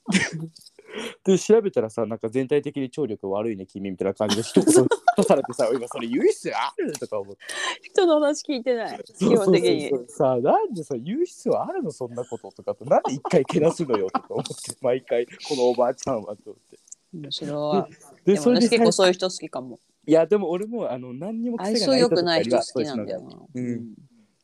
[1.23, 4.87] で調べたらさなんか全体的に聴力悪いね君みたいな感じで一言
[5.21, 6.93] 出されてさ今それ言う必要ある？
[6.93, 7.41] とか思って。
[7.83, 8.99] 人の話聞いてない。
[9.03, 9.45] 基そうそうそう。
[9.45, 9.91] 本的に。
[10.07, 11.91] さあなんでさ言う必要あるの？
[11.91, 12.85] そんなこととかと。
[12.85, 15.25] なんで一回けなすのよとか思って毎回。
[15.25, 16.79] このおばあちゃんはと思って。
[17.13, 17.93] 面白い。
[18.25, 19.79] ででも私結構最そういう人好きかも。
[20.05, 23.37] いやでも俺もあの何にも相癖がない性良くない人は好きなんだよな。
[23.53, 23.93] うん。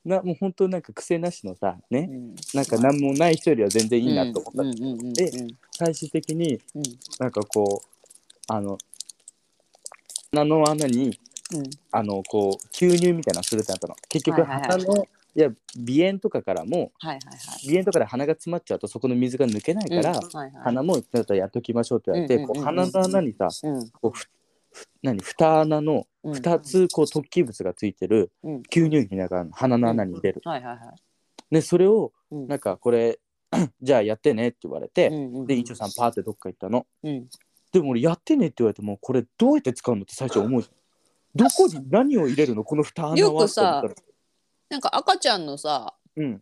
[0.05, 2.35] なもう本当なんか癖なしのさね、うん。
[2.53, 4.63] なんか何もない人よりは全然いいなと思った、
[5.13, 5.31] で
[5.71, 6.83] 最終的にうん。
[7.19, 7.87] なんかこう
[8.47, 8.77] あの
[10.35, 11.19] 鼻の穴に
[11.53, 11.63] うん。
[11.91, 13.95] あのこう吸入みたいなのするってなったの。
[14.09, 15.05] 結局鼻の、
[15.35, 17.65] いや鼻炎とかからもはいはいはい。
[17.65, 20.37] 鼻炎とかで鼻が詰まっちゃうとそこの水が抜けないから、うん。
[20.37, 20.63] はいはい。
[20.63, 22.61] 鼻もだったらやっときましょうって言われて、うんうんうんうん。
[22.61, 23.89] こう鼻の穴にさうん。
[23.89, 24.27] こうふ
[24.71, 26.33] ふ何蓋穴のうん。
[26.33, 28.61] 2つこう突起物がついてるうん。
[28.63, 30.95] 吸入器なんか鼻の穴に入れる、はいはいはい。
[31.51, 32.47] でそれをうん。
[32.47, 33.19] なんかこれ
[33.81, 35.45] じゃあやってねって言われて、うんうん。
[35.45, 36.87] で院長さんパーってどっか行ったの。
[37.03, 37.27] うん
[37.75, 40.63] でも俺やってねって言われてもこれどうやって使うのって最初思う
[41.35, 42.63] どこに何を入れるの？
[42.63, 43.17] この蓋穴は？
[43.17, 44.07] よくさって思ったら。
[44.69, 46.39] なんか赤ちゃんのさうん。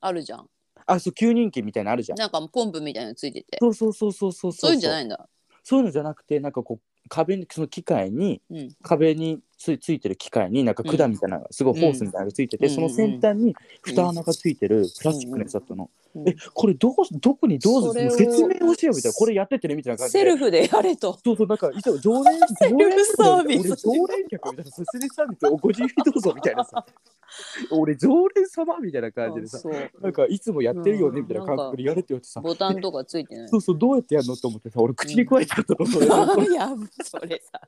[0.00, 0.48] あるじゃん。
[0.86, 2.18] あそう吸入器みたいなのあるじゃん。
[2.18, 3.58] なんかポンプみたいなのついてて。
[3.58, 5.28] そうそうそうそうそうそういうんじゃないいんだ。
[5.64, 8.68] そういうのじゃなくてなんかこう壁にその機械にうん。
[8.80, 12.74] 壁につついてる機械になんか管みたいなすごいホースみたいなのがついてて、うん。
[12.74, 16.28] その先端に蓋穴がついてるプラスチックのやつだったの、うん。
[16.28, 18.10] えこれどこどこにどうする？
[18.10, 19.14] それを説明をしようみたいな。
[19.14, 20.18] これやってってねみたいな感じで。
[20.18, 21.18] セルフでやれと。
[21.24, 23.88] そうそうなんかいつも常連セルフサービス。
[23.88, 26.86] 俺常連客みたいなセルフサービスおご自由にどうぞみたいなさ。
[27.72, 29.60] 俺常連様みたいな感じでさ。
[30.00, 32.40] なんかいつもやってるよねうんみたいな感覚でやれって言われてさ。
[32.40, 33.48] ボタンとかついてない。
[33.48, 36.68] そうそうどうやってやるのと思ってさ俺口に加えちゃったの、 それいや
[37.02, 37.60] それさ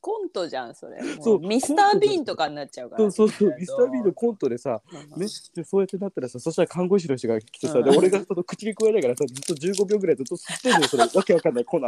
[0.00, 1.00] コントじゃんそれ。
[1.20, 4.80] そうミスター・ビーンとかになっちゃうからそうそうそうミスター・ビーンのコントでさ
[5.16, 11.04] ね、でそうやってなったらさそしたら看護師の人が来てさ、でうん俺がその口に加えながらさずっと15秒ぐらいずっと吸ってんのよそれ。
[11.14, 11.86] わけわかんない粉を教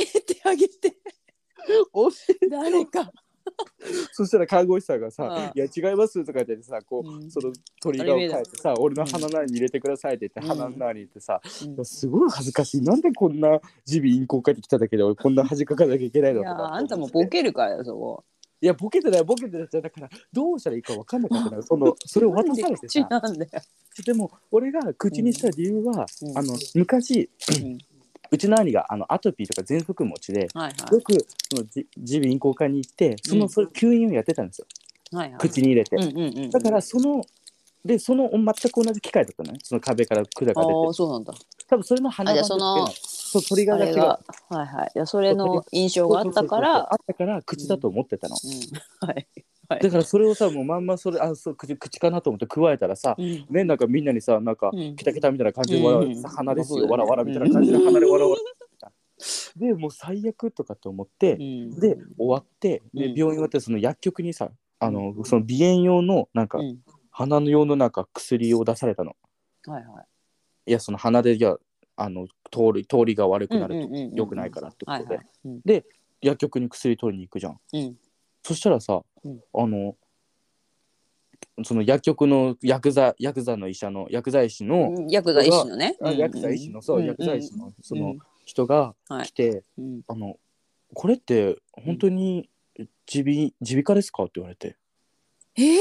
[0.00, 0.96] えてあげて。
[1.92, 2.10] お
[2.50, 3.10] 誰か
[4.12, 7.30] そしたら看護師さんがさうん「いや違います」とか言ってさこう、うん。
[7.30, 10.58] そのトリガーを変えてさ俺の鼻の穴に入れてくださいって言って、うん。
[10.58, 12.80] 鼻の穴に入れてさ、うんすごい恥ずかしい。
[12.82, 16.42] なんでこんな耳鼻咽喉科に来ただけで俺こんな恥かかなきゃいけないの？
[16.42, 18.24] とかあんたもボケるからよそこ。
[18.60, 19.68] いやボケてないボケてない。
[19.70, 21.62] だからどうしたらいいかわかんなかったのよ。
[21.62, 23.20] その それを渡されて口さ
[24.06, 24.14] で。
[24.14, 26.38] も俺が口にした理由は、うん。
[26.38, 27.28] あの昔
[28.34, 31.12] うちの兄があのアトピーとか喘息持ちではいはよく
[31.50, 31.86] そのじ
[32.20, 33.48] 耳鼻咽喉科に行ってその、うん。
[33.48, 34.66] それ吸引をやってたんですよ。
[35.12, 35.38] いはいはい。
[35.38, 36.50] 口に入れて、うんうんうんうん。
[36.50, 37.24] だからその
[37.84, 39.58] でその全く同じ機械だったのね。
[39.62, 40.86] その壁から管が出て。
[40.86, 41.34] ああそうなんだ。
[41.68, 44.92] 多分それの鼻あじゃがあそのそう鳥がが違うあれがはいはい。
[44.94, 49.08] いやそれの印象があったかそうそうそうそうらあったから口だと思ってたの、うん。
[49.08, 49.26] はい
[49.68, 49.80] はい。
[49.80, 53.46] だからそれをさもうまんまそれあ そう口口かなと思って加えたらさ、うん。
[53.50, 54.96] ねなんかみんなにさなんか、うん。
[54.96, 56.22] キタキタみたいな感じで笑うん。
[56.22, 58.48] 鼻ですよ、わらわらみたいな感じで鼻で笑われて
[58.78, 58.92] た、
[59.56, 61.80] でもう最悪とかと思って、うん。
[61.80, 63.14] で終わってでうん。
[63.14, 66.82] 病院終わってその薬局にさあのその鼻炎用のなんか、うん。
[67.10, 69.16] 鼻の用のなんか薬を出されたの。
[69.66, 70.06] はいはい。
[70.66, 71.58] いやその鼻でじゃあ
[71.96, 73.86] あの通り通りが悪くなると。
[73.86, 75.26] うんうんうんうん良くないからってことで、はいはい。
[75.44, 75.84] うん。
[76.20, 77.60] 薬局に薬取りに行くじゃん。
[77.72, 77.96] うん
[78.44, 79.40] そしたらさ、うん。
[79.54, 79.96] あの
[81.64, 85.96] その薬局の薬剤薬剤の医者の薬剤師の、うん薬剤師のね。
[86.02, 89.26] あ薬剤師のそう、うん薬剤師のそのうん人がはい。
[89.26, 90.02] 来て、うん。
[90.06, 90.36] あの
[90.92, 92.50] これって本当に
[93.12, 94.76] 耳鼻耳鼻科ですかって言われて。
[95.56, 95.78] えー？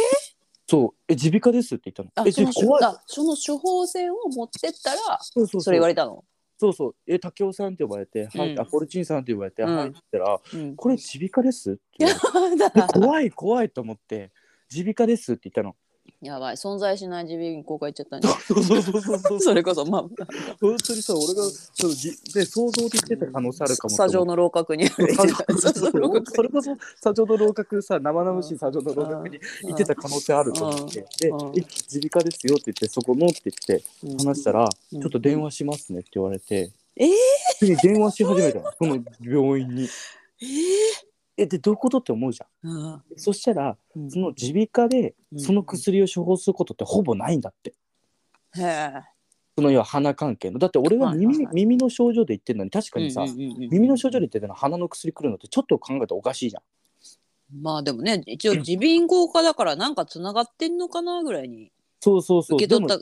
[0.68, 1.02] そう。
[1.08, 2.26] え耳鼻科ですって言ったの。
[2.26, 2.84] えあその怖い。
[2.84, 6.24] あその処方箋を持ってったらそれ言われたの？
[6.64, 8.60] そうそう「え竹雄さん」って呼ばれて「はい、うん。
[8.60, 9.76] あポルチンさん」って呼ばれて「うん。
[9.76, 12.06] はい」って言ったらうん「これ耳鼻科です」って
[12.94, 14.32] 怖い怖いと思って
[14.72, 15.76] 「耳鼻科です」って言ったの。
[16.24, 16.56] やばい。
[16.56, 19.38] 存在しない耳鼻咽喉科行っちゃったんじゃそうそうそうそうそう。
[19.38, 20.02] ん それこそまあ。
[20.62, 21.44] 本当にさ俺が
[21.74, 24.88] そのじで想像で言ってた可能性あるかもスタジオの楼閣に。
[24.88, 25.02] そ
[26.42, 31.06] れこそスタジオの楼閣さ生々しいスタジオの楼閣に行ってた可能性あると思って。
[31.20, 33.84] でうん「え耳鼻科ですよ」って言ってそこのって言って
[34.26, 34.64] 話したら
[34.94, 36.72] 「うんちょっと電話しますね」って言われて。
[36.96, 37.10] えー。
[37.60, 38.72] 普通に電話し始めたの。
[38.78, 39.90] その病院に。
[40.42, 42.70] ええでどういうことって思うじゃん。
[42.70, 47.74] ーそしたらうんその耳鼻科でうんその薬を処方することってほぼないんだって。
[48.56, 48.92] へえ
[49.56, 50.60] その要は鼻関係の。
[50.60, 56.64] だって俺は耳,、耳の症状で言ってるのに確かにさ、うんうんうんうん耳の症状で言ってるのは鼻の薬来るのってちょっと考えたらおかしいじゃん。
[57.62, 62.58] まあでもね一応耳鼻咽喉科だからなんかつながってんのかなぐらいにそうそうそう。
[62.58, 62.98] 受け取った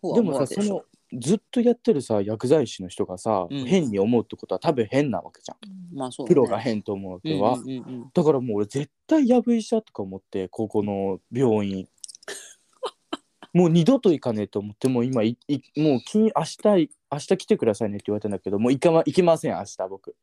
[0.00, 3.64] 方はでもさそのずっとやってるさ薬剤師の人がさ、うん。
[3.66, 5.96] 変に思うってことは多分変なわけじゃん。
[5.96, 6.34] まあそうだね。
[6.34, 7.54] プロが変と思うわけは。
[7.54, 8.10] うんうんうんうん。
[8.12, 11.88] だからもう俺絶対やぶ医者とか思ってここの病院。
[13.54, 20.14] もう二度と行かねえと思ってもう今いいもう金明日明日来てくださいねって言われたんだけどもう行か,、ま、行きません明日僕。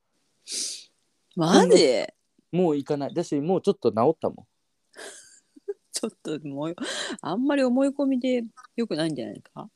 [1.35, 2.05] マジ？
[2.51, 3.13] もう行かない。
[3.13, 4.45] だしもうちょっと治ったも
[5.91, 6.75] ちょっともう
[7.21, 8.43] あんまり思い込みで
[8.75, 9.69] よくないんじゃないか？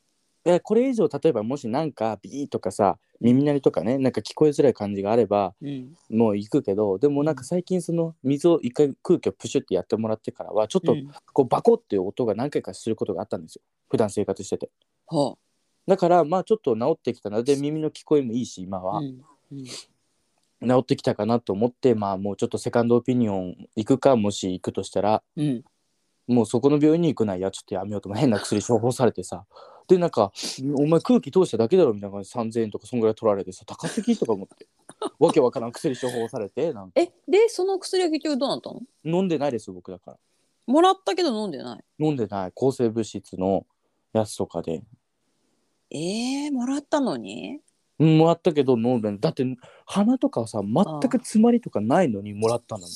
[0.52, 5.94] んえこれ以上例えばもしなんかビーとかさ耳鳴りとかねなんか聞こえづらい感じがあればうん。
[6.10, 11.10] もう行くけどでもなんか最近その水を一回空気をプシュってやってもらってからはちょっとうん。
[11.32, 13.62] こうバコっていう音が何回かすることがあったんですよ。
[13.88, 14.70] 普段生活してて。
[15.06, 15.36] は
[15.86, 19.24] だからまあちょっと治ってきたので耳の聞こえもいいし今あは、うん。
[19.52, 19.64] うん。
[19.64, 25.64] 治ってきたかなと思ってまあもうちょっとセカンドオピニオン行くかもし行くとしたらうん。
[26.26, 29.44] もうそこの病院に行くのはいやちょっとやめようと変な薬処方されてさ
[29.90, 30.32] でなんか
[30.76, 34.68] 「お前空気通しただけだろ」みたいな感じで3000円とかそんぐらい取られてさ高すぎとか思って。
[35.18, 37.00] わけわからん薬処方されてなんか。
[37.00, 38.80] えでその薬は結局どうなったの？
[39.04, 40.18] 飲んでないです僕だから。
[40.66, 41.84] もらったけど飲んでない？
[42.04, 42.52] 飲んでない。
[42.52, 43.66] 抗生物質の
[44.12, 44.84] やつとかで。
[45.90, 47.60] えー、もらったのに？
[47.98, 49.20] うんもらったけど飲んでない。
[49.20, 49.44] だって
[49.86, 52.86] 鼻とかさ全く詰まりとかないのにもらったの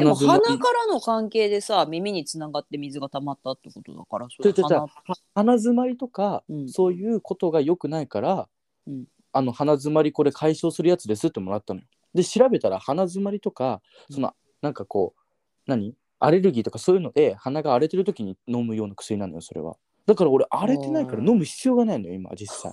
[0.00, 8.48] でも詰まり鼻からの関係でさ耳につながって水が溜まったってことだからそれちょちょちょ鼻鼻詰まりとか、うんそういうことが良くないから、
[8.86, 11.86] うんあの鼻詰まりこれ解消するやつですってもらったのよ。
[12.14, 14.32] で調べたら鼻詰まりとかその、
[14.62, 15.20] なんかこう
[15.66, 15.94] 何？
[16.18, 19.76] アレルギーとかそういうので鼻が荒れてる時に飲むような薬なのよそれは。
[20.06, 22.72] だから俺荒れてないから飲む必要がないのよ今実際。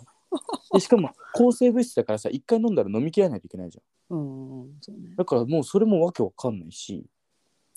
[0.71, 4.17] でしかも抗生物質だからさ一回飲んだら飲みきらないといけないじゃん。
[4.17, 7.05] うんうんそうねだからもうそれもわけわかんないし。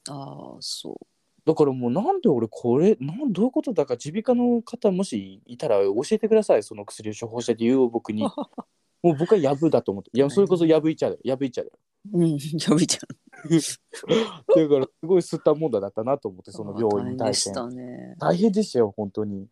[0.08, 1.06] ああそう。
[1.46, 6.62] だからもうなんで俺これなんどういうことだか耳鼻科の方もしいたら教えてください。
[6.62, 8.22] その薬を処方してって言うよ僕に。
[9.02, 10.10] もう僕はやぶだと思って。
[10.14, 11.20] いやそれこそやぶいちゃだよ。
[11.22, 11.78] やぶいちゃだよ。
[12.12, 13.08] うんじゃびちゃん
[13.46, 17.50] だからすごい吸ったもんだだったなと思ってその病院に対して。
[17.52, 18.16] 大変でしたね。
[18.18, 19.48] 大変でしたよ本当に。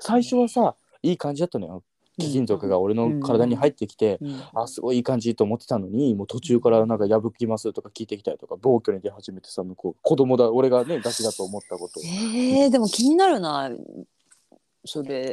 [0.00, 1.84] 最初はさいい感じだったのよ
[2.20, 4.42] 貴金属が俺の体に入ってきて、うん。
[4.54, 12.00] あすごいいい感じと思ってたのにもう途中からなんか破きますとか聞いてきたりとか暴挙に出始めてさ向こう子供だ俺がねガキだと思ったこと。
[12.04, 13.70] えー、でも気になるな
[14.84, 15.32] それ。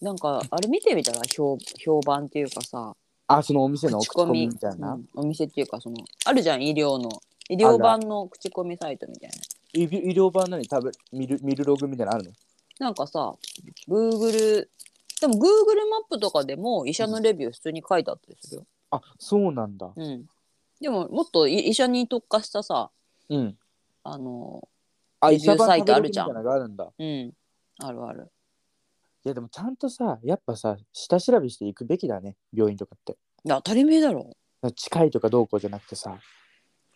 [0.00, 2.94] なんかあれ見てみたら評評判っていうかさ。
[3.28, 7.10] あそのお店の口口コミみたいな、うんお店っていうかそのあるじゃん医療の。
[7.48, 9.36] 医療版の口コミサイトみたいな。
[9.74, 10.64] 医医療版何？
[10.64, 12.32] 食べ見る見るログみたいなのあるの？
[12.78, 13.34] なんかさ
[13.88, 14.66] Google
[15.22, 19.92] でも Google マップとかでも医者のレビュー普通に書いてあったりするよ、あそうなんだ。
[19.94, 20.24] うん、
[20.80, 22.90] でももっとい医者に特化したさ
[23.28, 23.56] うん。
[24.02, 24.68] あの
[25.20, 26.92] あレビューサイトある医じゃん者版食べログみたいなのがあるんだ。
[26.98, 27.32] うん。
[27.78, 28.32] あるある。
[29.24, 33.12] いやでもちゃんとさやっぱさ下調べしていくべきだね病院とかって。
[33.44, 34.36] いや当たり前だろ。
[34.74, 36.18] 近いとかどうこうじゃなくてさ。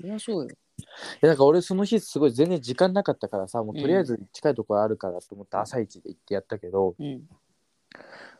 [0.03, 0.51] いやそうよ。
[0.51, 0.53] い
[1.20, 7.22] やだから俺その日すごい全然時間なかったからさもうとりあえず近いところあるからと思って朝一で行ってやったけど、うん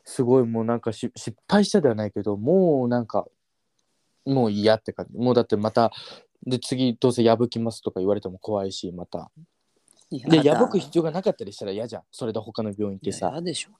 [0.05, 3.27] すごいもうなんかし失敗したではないけどもうなんか
[4.25, 5.17] もう嫌って感じ。
[5.17, 5.93] もうだってまた
[6.47, 9.31] で次どうせ破きますとか言われても怖いしまた。
[10.11, 12.03] で破く必要がなかったりしたら嫌じゃん。
[12.11, 13.27] それで他の病院っていさ。
[13.27, 13.71] ややでしょ。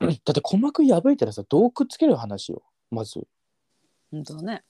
[0.00, 2.62] だって鼓膜破いたらさどうくっつける話よ。
[2.90, 3.26] まず。
[4.10, 4.64] 本当だね。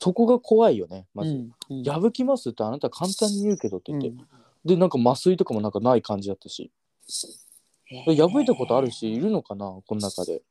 [0.00, 1.84] そこが怖いよねまず、うんうん。
[1.84, 4.26] 破きますってあなた簡単に言うけどって言って、うん。
[4.64, 6.72] でなんか麻酔とかもなんかない感じだったし
[7.86, 8.28] へー。
[8.28, 9.66] 破いたことあるしいるのかな？
[9.86, 10.42] この中で。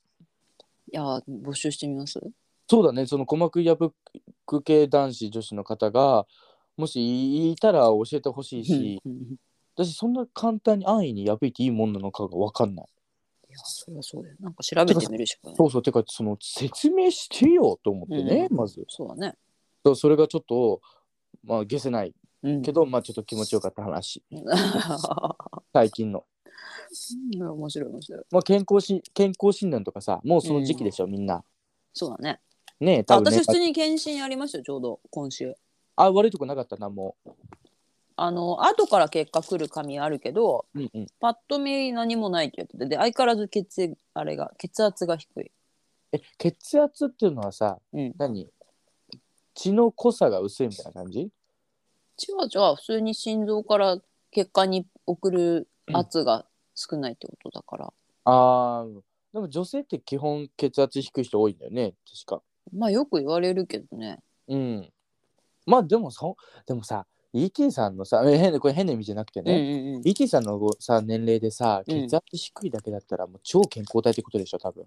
[0.92, 2.20] いや募集してみます？
[2.70, 3.06] そうだね。
[3.06, 3.92] その鼓膜破
[4.46, 6.26] く系男子女子の方が
[6.78, 9.36] もしいたら教えてほしいしうん
[9.76, 12.86] 私そんな簡単に安易に破いていいもんなのかが分かんない。
[13.52, 14.36] やそれはそうだよ。
[14.40, 15.56] なんか調べてみるしかない。
[15.56, 15.82] そうそう。
[15.82, 18.58] てかその説明してよと思ってね、うん。
[18.58, 18.86] まず。
[18.88, 19.36] そうだね。
[19.86, 20.82] そうそれがちょっと
[21.44, 22.14] まあ消せない。
[22.44, 22.62] うん。
[22.62, 24.24] けど、まあちょっと気持ちよかった話。
[25.74, 26.26] 最近の、
[27.40, 28.24] うん面白い面白い。
[28.32, 31.44] まあ、健康し健康診断とかさもうその時期でしょ、みんな。
[31.94, 32.40] そうだね。
[32.80, 35.56] ねえあ多分ね私普通に検診ありましたよちょうど今週。
[35.96, 37.16] あ悪いとこなかったなも。
[38.16, 45.52] あの後から結果来る紙あるけどう、うんうん、パッと見何もないって言っててで相変わらず血液あれが血圧が低い。
[46.12, 48.14] え血圧っていうのはさうん。
[48.18, 48.50] 何？
[49.54, 51.20] 血の濃さが薄いみたいな感じ？
[51.20, 51.30] 違う
[52.54, 53.98] 違う普通に心臓から
[54.32, 56.46] 血管に送る圧が
[56.90, 57.94] 少ないってことだから、
[58.26, 59.02] あー
[59.34, 61.94] でも女性って基本血圧低い人多いんだよね
[62.26, 62.44] 確か。
[62.74, 64.20] まあよく言われるけどね。
[64.48, 64.92] うん。
[65.66, 70.02] まあでもそでもさ ET さんのさえ変なこれ変な意味じゃなくてうんね、うんうん。
[70.04, 72.08] ET さんのごさ年齢でさうん。
[72.10, 74.86] 血圧低いだけだったらもう超健康体ってことでしょ多分。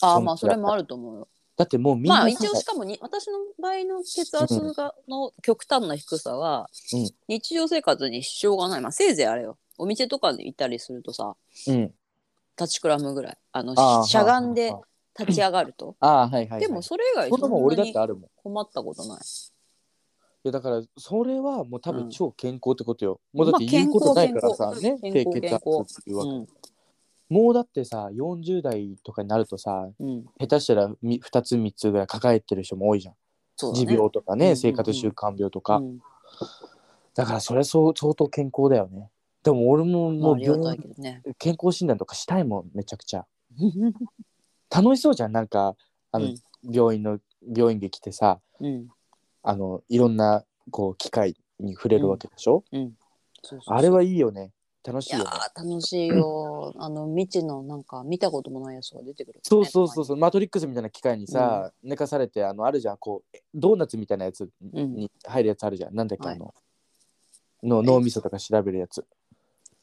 [0.00, 1.28] ああまあそれもあると思うよ。
[1.56, 7.10] だってもうみんなさまあ一応しかもに私の場合の血圧がの極端な低さは、うん。
[7.28, 8.80] 日常生活に支障がない。
[8.80, 11.34] まあせいぜいあれよお店とかで行ったりするとさ
[11.68, 11.92] うん。
[12.58, 13.38] 立ちくらむぐらい。
[13.52, 14.82] あのあーしゃがんでは
[15.18, 15.96] 立ち上がると。
[16.00, 18.24] あはいはい、はい、でもそれ以外そそんなもん俺んなにだってあるもん。
[18.24, 19.18] い困ったことない。
[20.44, 21.96] やだからそれはもう多うん。
[22.04, 26.46] 分超健康ってことよ、もうだってまあ言うことないからさ、ね健康低血圧っていうわけ、うん
[27.30, 30.24] もうだってさ40代とかになるとさうん。
[30.38, 33.14] 下手したらみ2つ3つぐらい抱えてる人も多いじゃん、
[33.56, 33.86] そうだね。
[33.86, 34.56] 持病とかね、うんうんうん。
[34.58, 35.98] 生活習慣病とか、うん。
[37.14, 39.10] だからそれそう相当健康だよね
[39.44, 41.22] でも俺もまもう病いけどね。
[41.38, 43.26] 健康診断とかしたいもんめちゃくちゃ。
[44.74, 45.76] 楽しそうじゃんなんか
[46.10, 46.34] あの、うん。
[46.66, 47.20] 病院の
[47.54, 48.88] 病院で来てさうん。
[49.42, 52.78] あのいろんなこう機会に触れるわけでしょ、う
[53.66, 54.52] あれはいいよね。
[54.82, 55.30] 楽しいよね。
[55.30, 56.74] ー楽しいよ。
[56.78, 60.16] あの未知のなんか見たこともないやつが出てくる、ね、そうそうそうそう。
[60.16, 64.94] マトリックスみたいな機械にさ、寝かされてあのあるじゃんこうドーナツみたいなやつうん。
[64.94, 66.36] に入るやつあるじゃん、なんだっけ、はい。
[66.36, 66.54] あの
[67.62, 69.06] の脳みそとか調べるやつ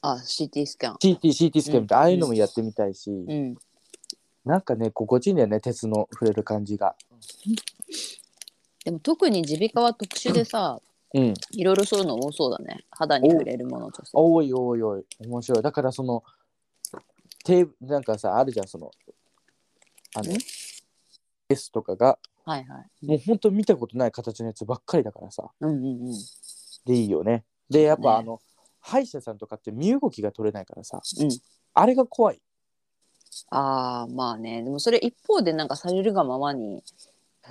[0.02, 0.96] あ CT スキャン。
[0.96, 2.02] CT, CT スキャンみたいな、うん。
[2.02, 3.56] ああいうのもやってみたいし、うん。
[4.44, 6.96] なんかね心地いいんだよね鉄の触れる感じが。
[8.84, 10.80] でも特に耳鼻科は特殊でさ
[11.14, 11.34] うん。
[11.52, 12.84] いろいろそういうの多そうだね。
[12.90, 14.10] 肌に触れるものとして。
[14.14, 15.04] おいおいおい。
[15.20, 15.62] 面白い。
[15.62, 16.24] だからその
[17.44, 18.90] テーなんかさあるじゃんその
[20.14, 20.38] あのん？
[21.48, 22.18] テスとかが。
[22.44, 23.06] はいはい。
[23.06, 25.48] もうほんと見たことない形のやつばっかりだからさ。
[25.60, 26.12] うんうんうん。
[26.86, 27.44] でいいよね。
[27.70, 28.08] でやっぱ、ね。
[28.18, 28.40] あの
[28.82, 31.30] 歯医者さんとかって身動きが取れないからさうん。
[31.72, 32.42] あれが怖い。
[33.48, 34.62] ああまあね。
[34.62, 36.82] でもそれ一方でなんかされるがままに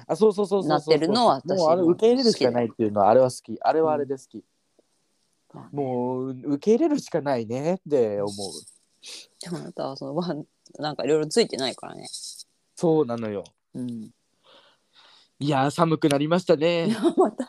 [0.08, 3.58] あそうそうそうそうそうなってるのは私もうあれも受け入れるしかないっていうのはあれは好き。
[3.62, 4.44] あれはあれで好き、
[5.54, 7.76] まあねもう受け入れるしかないね。
[7.76, 8.34] って思う。
[9.42, 10.46] でもあなたはそのワン
[10.78, 12.08] なんかいろいろついてないからね。
[12.76, 13.44] そうなのよ。
[13.74, 14.12] うん。
[15.40, 16.96] いやー寒くなりましたね。
[17.18, 17.48] また？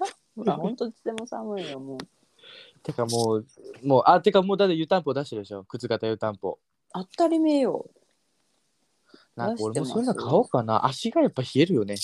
[0.52, 1.98] あ本当いつでも寒いよもう
[2.82, 3.46] てかもう
[3.82, 5.64] もうあてかもうだって湯たんぽ出してるでしょ？
[5.64, 6.58] 靴型湯たんぽ。
[6.92, 7.88] 当たり前よ。
[9.36, 10.84] なんか俺もそういうの買おうかな。
[10.84, 11.96] 足がやっぱ冷えるよね。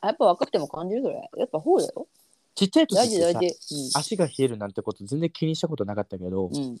[0.00, 2.06] あやっぱ若くても感じるそれやっぱそうだよ。
[2.54, 3.56] ちっちゃい時っ大事大事。
[3.94, 6.80] 足が冷えるなんてこと全然気にしたことなかったけど、うん、うん、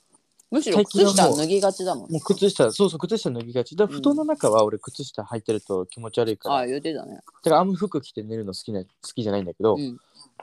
[0.50, 3.76] むしろ靴下脱ぎがちだもんもう靴下そうそう靴下脱ぎがち。
[3.76, 7.20] だうん布団の中は俺靴下履いてると気持ち悪いから、ああ言うてたね。
[7.42, 9.98] てかあんま服着て寝るの好きな好きじゃないんだけど、うん。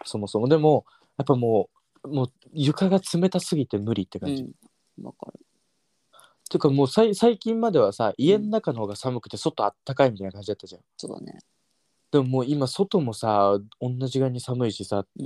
[0.05, 0.47] そもそも。
[0.47, 0.86] でも
[1.18, 1.76] やっぱもう
[2.08, 4.51] もう床が冷たすぎて無理ってう感じ、ん。
[5.03, 5.39] わかる。
[6.49, 10.82] ていうかもうさい最近まではさ家の中の方が寒くて外あったかいみたいな感じだったじゃん。
[10.97, 11.39] そうだね。
[12.10, 15.24] でももう今外もさ同じぐらいに寒いしさ、う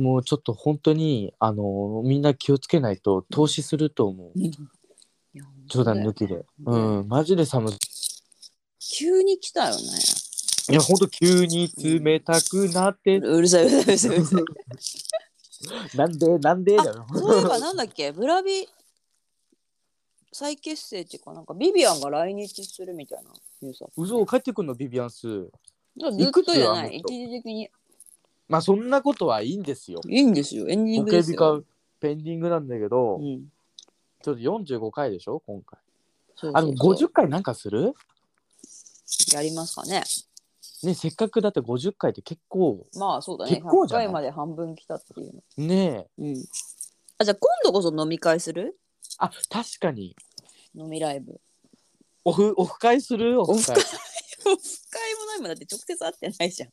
[0.00, 0.02] ん。
[0.02, 4.50] もうちょっと本当にあのみんな気をつけないと投資すると思う、い
[5.34, 7.08] や冗談抜きで、うんうん。
[7.08, 7.74] マジで寒い。
[8.80, 9.82] 急に来たよね。
[10.70, 14.42] いや本当急に冷たくなって、うるさいうるさいうるさいうるさい
[15.94, 16.76] なんでなんで？
[16.76, 18.12] だよそういえばなんだっけ？
[18.12, 18.68] ブラビ
[20.32, 23.30] 再結成っていうかなんかビビアンが来日するみたいな
[23.62, 25.48] ニュースあっ嘘帰ってくんのビビアンス。
[26.00, 27.70] たずっとじゃないいくつ一時的に。
[28.48, 30.00] まあそんなことはいいんですよ。
[30.08, 31.64] いいんですよエンディンボグですよ、
[32.00, 33.46] ペンディングなんだけど、うん、
[34.22, 35.78] ちょっと45回でしょ今回。
[36.36, 36.62] そうそうそう。
[36.62, 37.94] あの50回なんかする？
[39.32, 40.02] やりますかね
[40.84, 43.52] ねせっかくだって50回って結構まあそうだね。
[43.52, 44.06] 100結構じゃない？
[44.06, 45.66] 回まで半分来たっていうの。
[45.66, 46.22] ねえ。
[46.22, 46.44] うん。
[47.18, 48.78] あじゃあ今度こそ飲み会する？
[49.18, 50.16] あ確かに。
[50.76, 51.40] 飲みライブ。
[52.24, 53.40] オフオフ会する？
[53.40, 53.58] オフ会。
[53.58, 55.14] オフ会？
[55.14, 55.48] もないもん。
[55.48, 56.70] だって直接会ってないじゃん。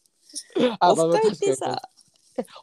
[0.79, 1.90] あオフ会ってさえ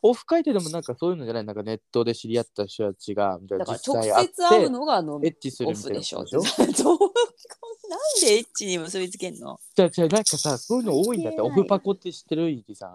[0.03, 1.45] オフ会ってでもなんかそういうのじゃない？
[1.45, 6.25] なんかネットで知り合った人たちがだから直接会うのがあのエッチするオみたいなフでしょ？
[6.25, 9.59] どうなんでエッチに結びつけんの？
[9.75, 11.41] じゃあじゃあなんかさそういうの多いんだって。
[11.41, 12.51] オフパコって知ってる？
[12.51, 12.95] イリさん。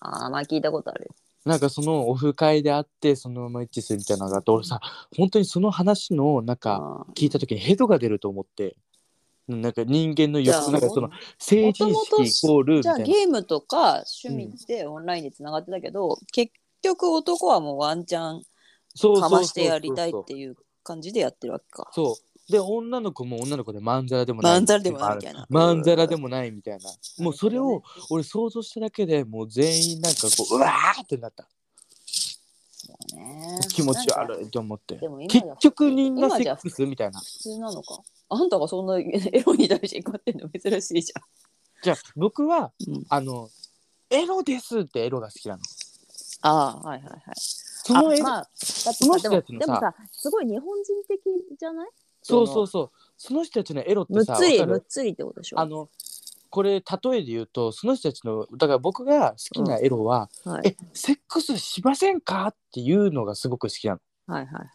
[0.00, 1.10] ああまあ聞いたことある。
[1.44, 4.80] なんかそのオフ会で会ってそのままエッチするみたいなのがあって俺さ
[5.16, 8.76] 本当にその話のなんかあ聞いた時にヘドが出ると思って
[9.48, 11.94] なんか人間の欲なんかその政治意
[12.28, 18.42] 識イコールじゃあゲームとか趣味ってオンラインでつながってたけど、結局男はもうワンチャン
[18.94, 21.90] そうかましてやりたいっていう感じでやってるわけか。
[21.92, 22.52] そう。
[22.52, 24.52] で女の子も女の子でまんざらでもない。
[24.52, 25.46] まんざらでもないみたいな。
[25.48, 26.90] まんざらでもないみたいな。
[27.24, 31.46] もうそれを俺想像しただけでもう全員なんかこううわーってなった
[33.14, 33.58] ね。
[33.70, 34.96] 気持ち悪いと思って。
[34.96, 37.20] でも今結局みんなセックスみたいな。
[37.20, 38.02] 普通なのか。
[38.28, 41.12] あんたがそんな エロに対して怒ってんの珍しいじ
[41.82, 42.94] じゃあ僕はゃん。
[42.94, 43.50] うん、あの
[44.10, 45.62] エロですってエロが好きなの。
[46.42, 47.20] ああはいはいはい。
[47.36, 51.20] そのエロ、あまあ、だってそのさでも人たちのさでもさすごい日本人的
[51.58, 51.88] じゃない？
[52.22, 52.90] そうそうそう。
[53.18, 54.84] その人たちのエロってむっさつりむっわかる？
[54.88, 55.60] つりってことでしょ。
[55.60, 55.88] あの
[56.52, 60.68] これ例えで言うとその人たちのだから僕が好きなエロは、はい。
[60.68, 62.48] えセックスしませんか？
[62.48, 64.00] っていうのがすごく好きなの。
[64.34, 64.68] はいはいはい。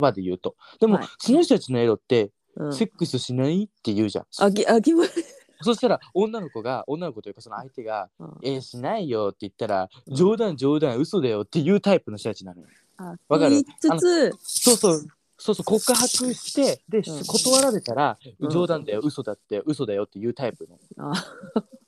[0.00, 0.56] 場で言うと。
[0.80, 1.06] でも、はい。
[1.18, 4.26] その人たちのエロって、うん、セックスしないって言うじゃん。
[4.38, 5.04] あぎあぎま
[5.60, 12.66] そしたら女の子が女の子というかその相手がうん「えーしないよ」って言ったら「うん冗談冗談嘘だよ」っていうタイプの人たちなのよ。
[12.96, 13.50] あわかる？
[13.50, 15.06] 言いつつそうそう
[15.42, 17.24] そうそう告白してで、うん。
[17.24, 18.50] 断られたらうん。
[18.50, 20.78] 冗談だよ嘘だって嘘だよっていうタイプの。
[20.98, 21.12] あ。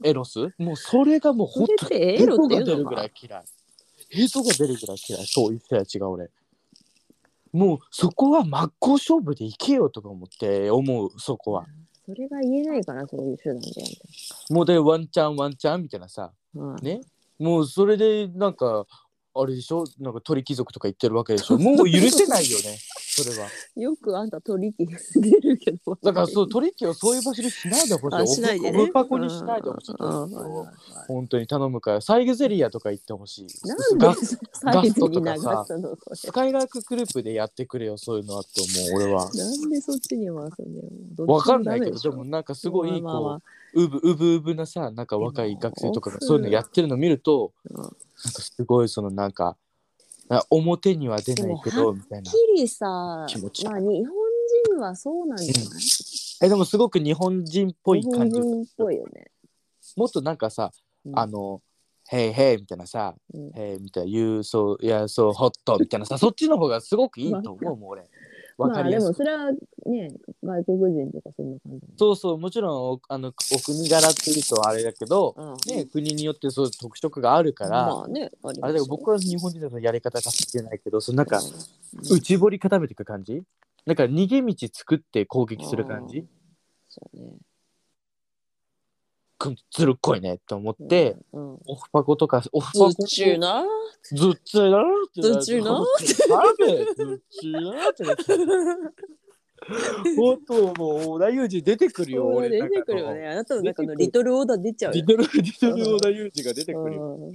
[0.03, 0.53] エロス？
[0.59, 2.91] もうそれがもうそれっ本当にてエロってが出るいうのか？
[2.91, 3.45] ぐらい嫌い。
[4.11, 5.27] ヘドが出るぐらい嫌い。
[5.27, 6.31] そういう人たちが俺。
[7.53, 11.67] もうそこは真っ向勝負でいけよとか思って思うそこは。
[12.05, 13.71] それが言えないからそういう手段で。
[14.51, 16.33] もうでワンチャンワンチャンみたいなさ。
[16.55, 16.77] うん。
[16.83, 17.01] ね？
[17.39, 18.87] もうそれでなんか
[19.37, 19.85] あれでしょ？
[19.99, 21.59] なんか鳥貴族とか言ってるわけでしょ？
[21.59, 22.79] もう許せないよね
[23.17, 23.49] それは。
[23.77, 25.99] よくあんた取引出るけど。
[26.03, 28.17] だからそう取引をそういう場所でしないでほしい。
[28.17, 28.83] あしないでね。
[28.83, 29.95] オフパコにしないでほしい
[31.09, 32.01] 本当に頼むから。
[32.01, 33.47] サイグゼリアとか行ってほしい。
[33.67, 34.21] なんガで
[34.53, 35.31] サイズに流
[36.13, 39.29] すスカイラークグループでやってくれよそういうのあって思う俺は。
[39.33, 41.27] れなんでそっちに回すんだよ。
[41.27, 47.91] わかんないけどでもなんかすごいまあまあまこううぶうぶうぶなさなんか若い学生とかがそういうのやってるの見るとあうん
[48.25, 49.57] なんかすごいそのなんか
[50.29, 52.31] あ表には出ないけどみたいな。
[52.31, 53.55] きりさまあ日本
[54.69, 55.83] 人はそうなんじゃない、
[56.43, 59.31] えでもすごく日本人っぽい日本感じ人っぽいよね、
[59.97, 60.71] もっとなんかさ
[61.05, 61.19] うん。
[61.19, 61.61] あの
[62.11, 68.09] 「へいへい」みたいなさうん「へい」みたいな「言うそういやそうホット」みたいなさそっちの方がすごくいいと思うもん俺
[68.57, 69.09] わまあでかりやすく。
[69.09, 69.53] もそれは
[69.87, 75.77] ね外国人とかそんな感じそうそうもちろんおあのお国柄っていうとあれだけど、うん。
[75.77, 81.41] ね、国によってそういう特色があるから、まあねありあれだけど僕は日本人だとやり方が好きじゃないけどそのなんか
[82.11, 83.43] 内堀固めていく感じ？
[83.87, 86.25] なんか逃げ道作って攻撃する感じ？
[86.89, 87.33] そうね
[89.71, 91.59] ずるっこいねと思って、うんうん。
[91.67, 93.65] オフパコとかオフパコずっちゅうな
[94.03, 94.83] ずっちゅうなっ
[95.15, 98.23] てずっちゅうなずっちゅうなってなって。
[100.17, 102.51] 本当もう織田裕二出てくるよ俺。
[102.51, 103.29] 出てくるよね。
[103.29, 105.01] あなたの中のリトルオーダー出ちゃうよ。
[105.01, 107.17] リトルリトル織田裕二が出てくるよ。
[107.17, 107.25] うん。
[107.25, 107.29] う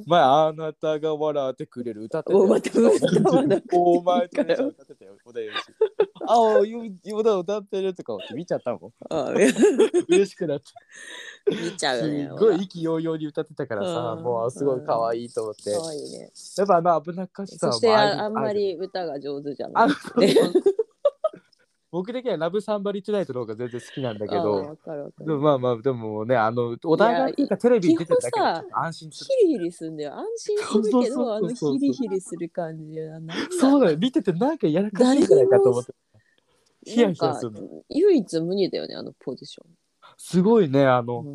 [0.00, 0.02] ん。
[0.06, 2.02] 前あなたが笑ってくれる。
[2.02, 3.68] 歌ってお待って待って待って。
[3.72, 4.56] お前とね
[5.42, 5.86] 歌ってたよ
[6.28, 8.92] 織田裕二ああゆだ歌ってるとか思って見ちゃったもん。
[9.10, 9.30] あ
[10.08, 10.66] 嬉しくなって
[11.54, 14.24] 見ちゃうよねすごい意気揚々に歌ってたからさうん。
[14.24, 15.72] もうすごい可愛いと思って。
[15.72, 16.32] かわいいね。
[16.58, 18.58] やっぱあの危なっかしさはそしてまああんまる。
[18.58, 19.96] り歌が上手じゃあない
[21.96, 24.76] 僕的にはラブサンバリトゥナイトの方が全然好きなんだけあど
[25.38, 29.30] まあまあでもねあのお互いがっていうかテレビに出てるだけで安心する。
[29.40, 30.12] ヒリヒリするんだよ。
[30.12, 33.96] 安心するけどあのヒリヒリする感じはなんだそうだよ。
[33.96, 35.94] 見ててなんかやらかしいんじゃないかと思って。
[36.84, 37.60] ヒヤヒヤするの。
[37.88, 39.64] 唯一無二だよねあのポジショ
[40.18, 41.30] すごいねあのン、う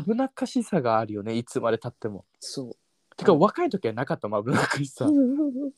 [0.00, 2.26] ん、危なっかしさがあるよねいつまでたっても。
[2.38, 2.76] そ
[3.16, 5.06] てか若い時はなかったもん危なっかしさ。
[5.06, 5.12] う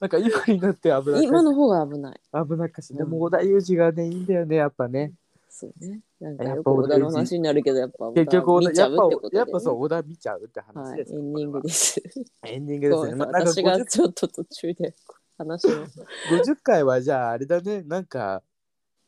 [0.01, 2.20] なんか今になって危なっかし今の方が危ない。
[2.32, 3.11] 危なっかしでうん。
[3.11, 5.12] も織田裕二がねいいんだよねやっぱね。
[5.49, 6.01] そうね。
[6.20, 12.03] なんかやっぱよく小田の話になるけどやっぱ結局織見ちゃ田やっぱうってことで、ね、やっぱそう織田見ちゃうって話はい、エンディングです。
[12.45, 13.14] エンディングですね。
[13.14, 14.95] まあなんか私が 50, ちょっと途中で
[15.39, 15.70] 話を。
[15.70, 17.82] 50回はじゃああれだね。
[17.82, 18.43] なんか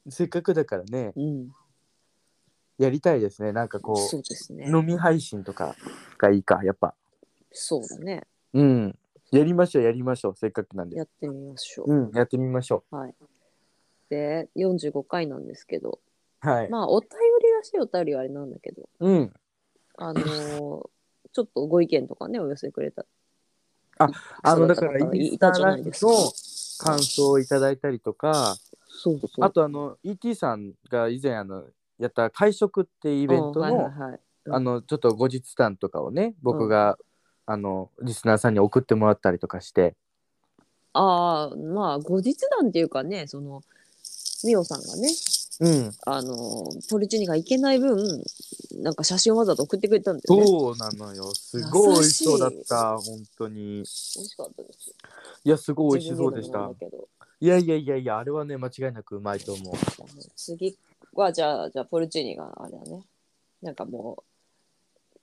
[0.08, 1.12] せっかくだからね。
[1.16, 1.48] うん、
[2.78, 3.52] やりたいですね。
[3.52, 4.66] なんかこそうですね。
[4.68, 5.74] う飲み配信とか
[6.16, 6.94] がいいかやっぱ
[7.52, 8.26] そうだね。
[8.52, 8.98] うん。
[9.30, 10.36] やりましょうやりましょう。
[10.36, 10.96] せっかくなんで。
[10.96, 11.94] やってみましょう。
[11.94, 12.96] んやってみましょう。
[12.96, 13.14] はい。
[14.08, 16.00] で、45回なんですけど、
[16.44, 17.10] うはい、まあ、お便
[17.42, 19.32] りらしいお便りはあれなんだけど、うん。
[19.96, 20.90] あのー
[21.32, 23.06] ちょっとご意見とかね、お寄せくれた。
[24.42, 26.10] あのだからインいたじゃないですか。
[26.10, 26.16] の
[26.78, 28.56] 感想をいただいたりとか、
[28.88, 29.44] そうそう。
[29.44, 31.66] あとあの ET さんが以前あの
[31.98, 34.20] やった会食ってイベントの、うんはいはいはい。
[34.46, 34.54] うん。
[34.54, 36.98] あのちょっと後日談とかをね僕が、
[37.50, 39.96] あのリスナーさんに送ってもらったりとかして。
[40.92, 43.62] ああまあ後日談っていうかねその
[44.44, 45.08] ミオさんがね
[45.60, 45.92] うん。
[46.06, 48.22] あのポルチーニが行けない分
[48.82, 50.46] なんか写真をわざと送ってくれたんだよね。
[50.46, 51.34] そうなのよ。
[51.34, 53.56] すごい美味しそうだった本当に。
[53.56, 54.94] 美味しかったです。
[55.44, 56.58] いやすごい美味しそうでした。
[56.58, 57.08] 自分でもなんだけど。
[57.40, 59.74] いやいやいやいやあれはね間違いなくうまいと思う。
[60.36, 60.76] 次
[61.14, 63.02] はじゃあじゃあポルチーニがあれだね。
[63.60, 64.29] なんかもう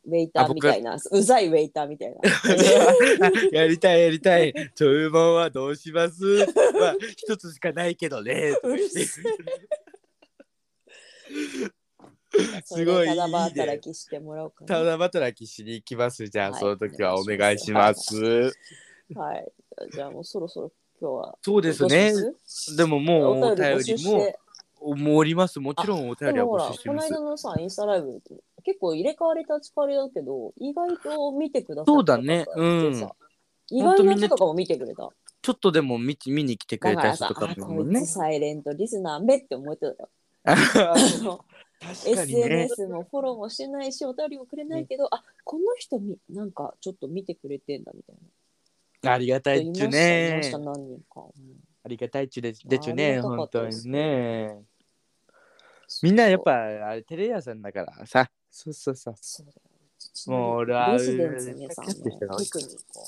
[0.08, 0.96] ウェイターみたいな。
[0.96, 2.22] うざいウェイターみたいな。
[3.52, 4.54] やりたいやりたい。
[4.74, 6.24] 注文はどうします？
[6.80, 8.54] まあ一つしかないけどね。
[12.64, 14.68] すごいただ働きしてもらおうかな。
[14.68, 16.26] ただ働きしに行きます。
[16.28, 16.60] じゃあ、はい。
[16.62, 18.16] その時はお願いします。
[19.14, 19.52] はい。
[19.94, 21.38] じゃあもうそろそろ今日は。
[21.42, 22.14] そうですね。
[22.78, 24.34] でももうおお便りも。
[24.80, 25.60] もります。
[25.60, 27.10] もちろんお便りは募集してます。
[27.10, 28.22] この間のさ、インスタライブ、
[28.68, 32.46] 結構入れ替わり立ち替わりだけど、意外と見てくださったそうだね。
[32.54, 33.10] うん。
[33.70, 35.10] 意外な人とかも見てくれた。
[35.42, 38.00] ちょっとでも見見に来てくれた人とかあ、もね。
[38.02, 40.10] こいつサイレントリスナーめって思ってたよ。
[40.44, 41.46] 確あのか
[42.26, 42.42] にね。
[42.42, 48.16] SNS もフォローもしてないし、お便りもくれないけど、あ、この人み、なんかちょっと見てくれてんだみたい
[49.02, 49.14] な。
[49.14, 51.22] ありがたいっちゅいました、いまねした、何人か。
[51.22, 51.56] うん
[51.86, 53.88] ありがたいっちゅででちゅねありがたか本当ったです。
[53.88, 54.62] にね。
[56.04, 59.16] みんなやっぱあれテレ屋さんだからさそうそうそう。
[59.22, 59.62] そうだよ。
[60.26, 63.06] もう俺はレジデンス皆さんのキャッチしてたわ特にこう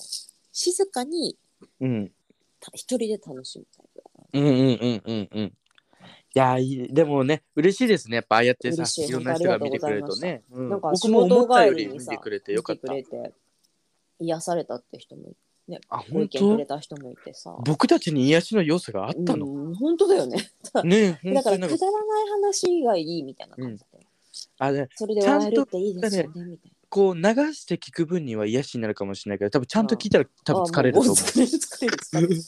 [0.51, 1.37] 静かに
[1.81, 2.11] うん。
[2.59, 5.43] た一人で楽しむタイプだうんうんうんうんうん。
[5.45, 5.53] い
[6.35, 8.17] やいいでもね嬉しいですね。
[8.17, 9.09] やっぱああやってさ嬉しい。
[9.09, 10.69] いろんな人が見てくれるとね、うん。
[10.69, 12.93] なんか僕も思ったより見仕事帰りにさてくれてよかった。
[12.93, 13.33] 見てくれて
[14.19, 17.55] 癒されたって人もいねあご意見く本当れた人もいてさ。
[17.65, 20.37] 僕たちに癒しの要素があったの、うん本当だよね。
[20.83, 23.83] ね だからくだらない話がいいみたいな感じ。
[23.83, 23.88] で、
[24.57, 27.21] あれそれで笑えるっていいですよねみたいこう流
[27.53, 31.13] して聞く分には癒しになるかもしれないけど多分ちゃんと聞いたら多分疲れると思う。
[31.13, 32.41] あもう疲れる疲れる疲れる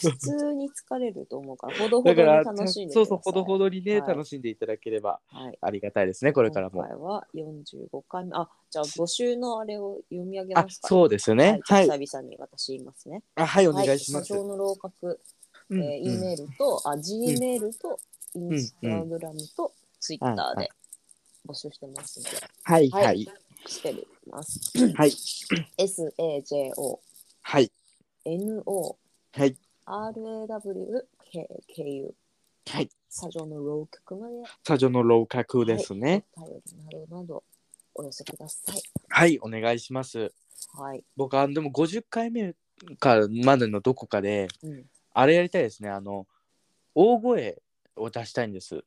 [0.00, 5.20] 普通に疲れると思うからほどほどに楽しんでそうそうほどほどどにね、はい楽しんでいただければ。
[5.28, 6.80] はいありがたいですねこれからも。
[6.80, 8.32] 今回は45回目。
[8.34, 10.88] あじゃあ募集のあれを読み上げあますか。
[10.88, 11.60] そうですね。
[11.62, 11.86] は、はい。
[11.86, 13.22] い、久々に私言いますね。
[13.36, 15.16] あはいお願いします、はい、の楼閣、
[15.70, 18.00] うんえー、E メールと、あ G メールと、
[18.34, 20.70] インスタグラムと、ツイッターで
[21.50, 23.04] 募集してますので、はいはい。
[23.04, 23.28] はい。
[23.66, 23.94] して
[24.30, 24.60] ます。
[24.94, 25.10] はい。
[25.78, 26.98] SAJO、
[27.42, 27.72] はい。
[28.24, 28.96] NO、
[29.32, 29.56] はい。
[29.86, 31.02] RAW、
[31.76, 32.10] KU、
[32.68, 32.88] はい。
[33.08, 34.34] サジョの楼閣まで。
[34.46, 36.24] スタジオの楼閣ですね。
[36.36, 36.60] お便
[36.92, 37.44] りなどなど
[37.94, 38.82] お寄せください。
[39.08, 40.32] はい、お願いします。
[40.74, 41.04] はい。
[41.16, 42.54] 僕はでも50回目
[43.00, 44.84] かまでのどこかでうん。
[45.12, 45.90] あれやりたいですね。
[45.90, 46.28] あの
[46.94, 47.60] 大声
[47.96, 48.84] を出したいんです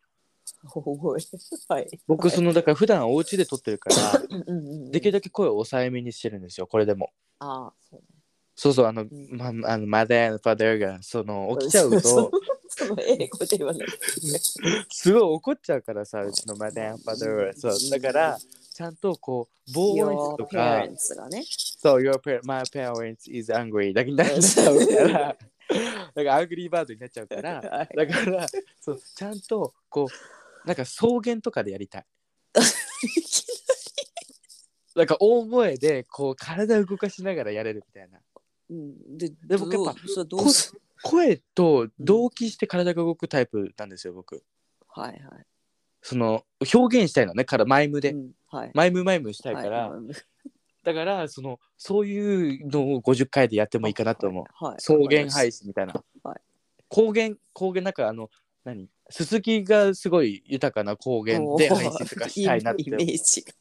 [1.68, 2.00] はい。
[2.08, 4.92] 僕そのだから普段お家で撮ってるから うんうんうん。
[4.92, 8.08] できるだけ声を抑えめにしてるんですよこれでもああ、そうね。
[8.56, 12.32] そうそうあの、んまあのマダーのファダーがその起きちゃうそと
[12.70, 13.88] その英語で言わない。
[14.90, 18.40] すごい怒っちゃうからさうちのマダーファダーはそうだから
[18.74, 21.44] ちゃんとこうボーイ Your スとか parents がね。
[21.48, 28.48] そう your par my parents is angry だけになっちゃうからだからアングリーバードになっちゃうからはいだから
[28.80, 30.08] そうちゃんとこう
[30.66, 32.06] なんか草原とかでやりたい。
[34.96, 38.20] なんか大声でこう体を動かしながらやれるみたいな。
[38.70, 44.44] うん、でで僕やっぱどうそれどうす声と同期して体が動くタイプなんですよ僕。
[44.88, 45.22] はいはい。
[46.02, 46.44] その
[46.74, 48.72] 表現したいのねからマイムで、うんはい。
[48.74, 50.02] マイムマイムしたいから、はい
[50.84, 54.78] だからそのそういうのを50回でやってもいいかなと思う、はい。
[54.80, 55.94] 草原配信みたいな、
[56.24, 56.42] はい。
[56.90, 58.30] 高原高原なんかあの
[58.66, 58.90] 何？
[59.14, 62.82] すすきがすごい豊かな高原で配信とかしたいなって。
[62.82, 63.54] イメージが。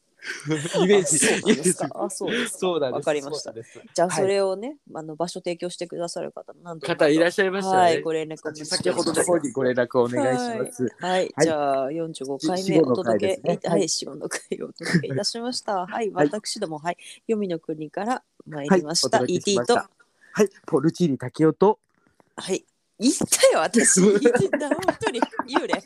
[0.83, 1.19] イメージ。
[1.27, 1.89] あそうなんですか？
[1.93, 2.57] あ、そうですか。
[2.57, 2.97] そうなんです。
[2.97, 3.53] わかりました。
[3.53, 15.85] じゃあ、はいそれをね、あの場所提供してくださる方、何度も方いらっしゃいましたね、はい、ご連絡先ほどの方にご連絡をお願いします、はい、はいじゃあ45回し目お届け、ねはい、死後の回をお届けいたしました。
[15.85, 16.97] はい、私ども、はい、
[17.27, 19.19] 黄泉の国から参りました。
[19.19, 19.83] はいお届け ET と、は
[20.41, 20.49] い。
[20.65, 21.79] ポルチーニ竹雄と。
[22.37, 22.65] はい、
[23.03, 24.01] 言ったよ、私。
[24.01, 25.83] 言った、本当に、幽霊。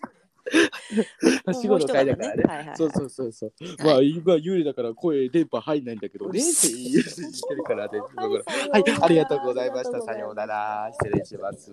[1.53, 2.43] 死後の回だからね。
[2.43, 2.77] もう一方はいはいはい。
[2.77, 3.85] そうそうそうそう、はい。
[3.85, 6.39] まあ今幽霊だから声電波入んないんだけどね。
[6.39, 7.99] って言ってるからね。
[7.99, 10.01] はいありがとうございました。
[10.01, 10.89] さようなら。
[10.93, 11.71] 失礼します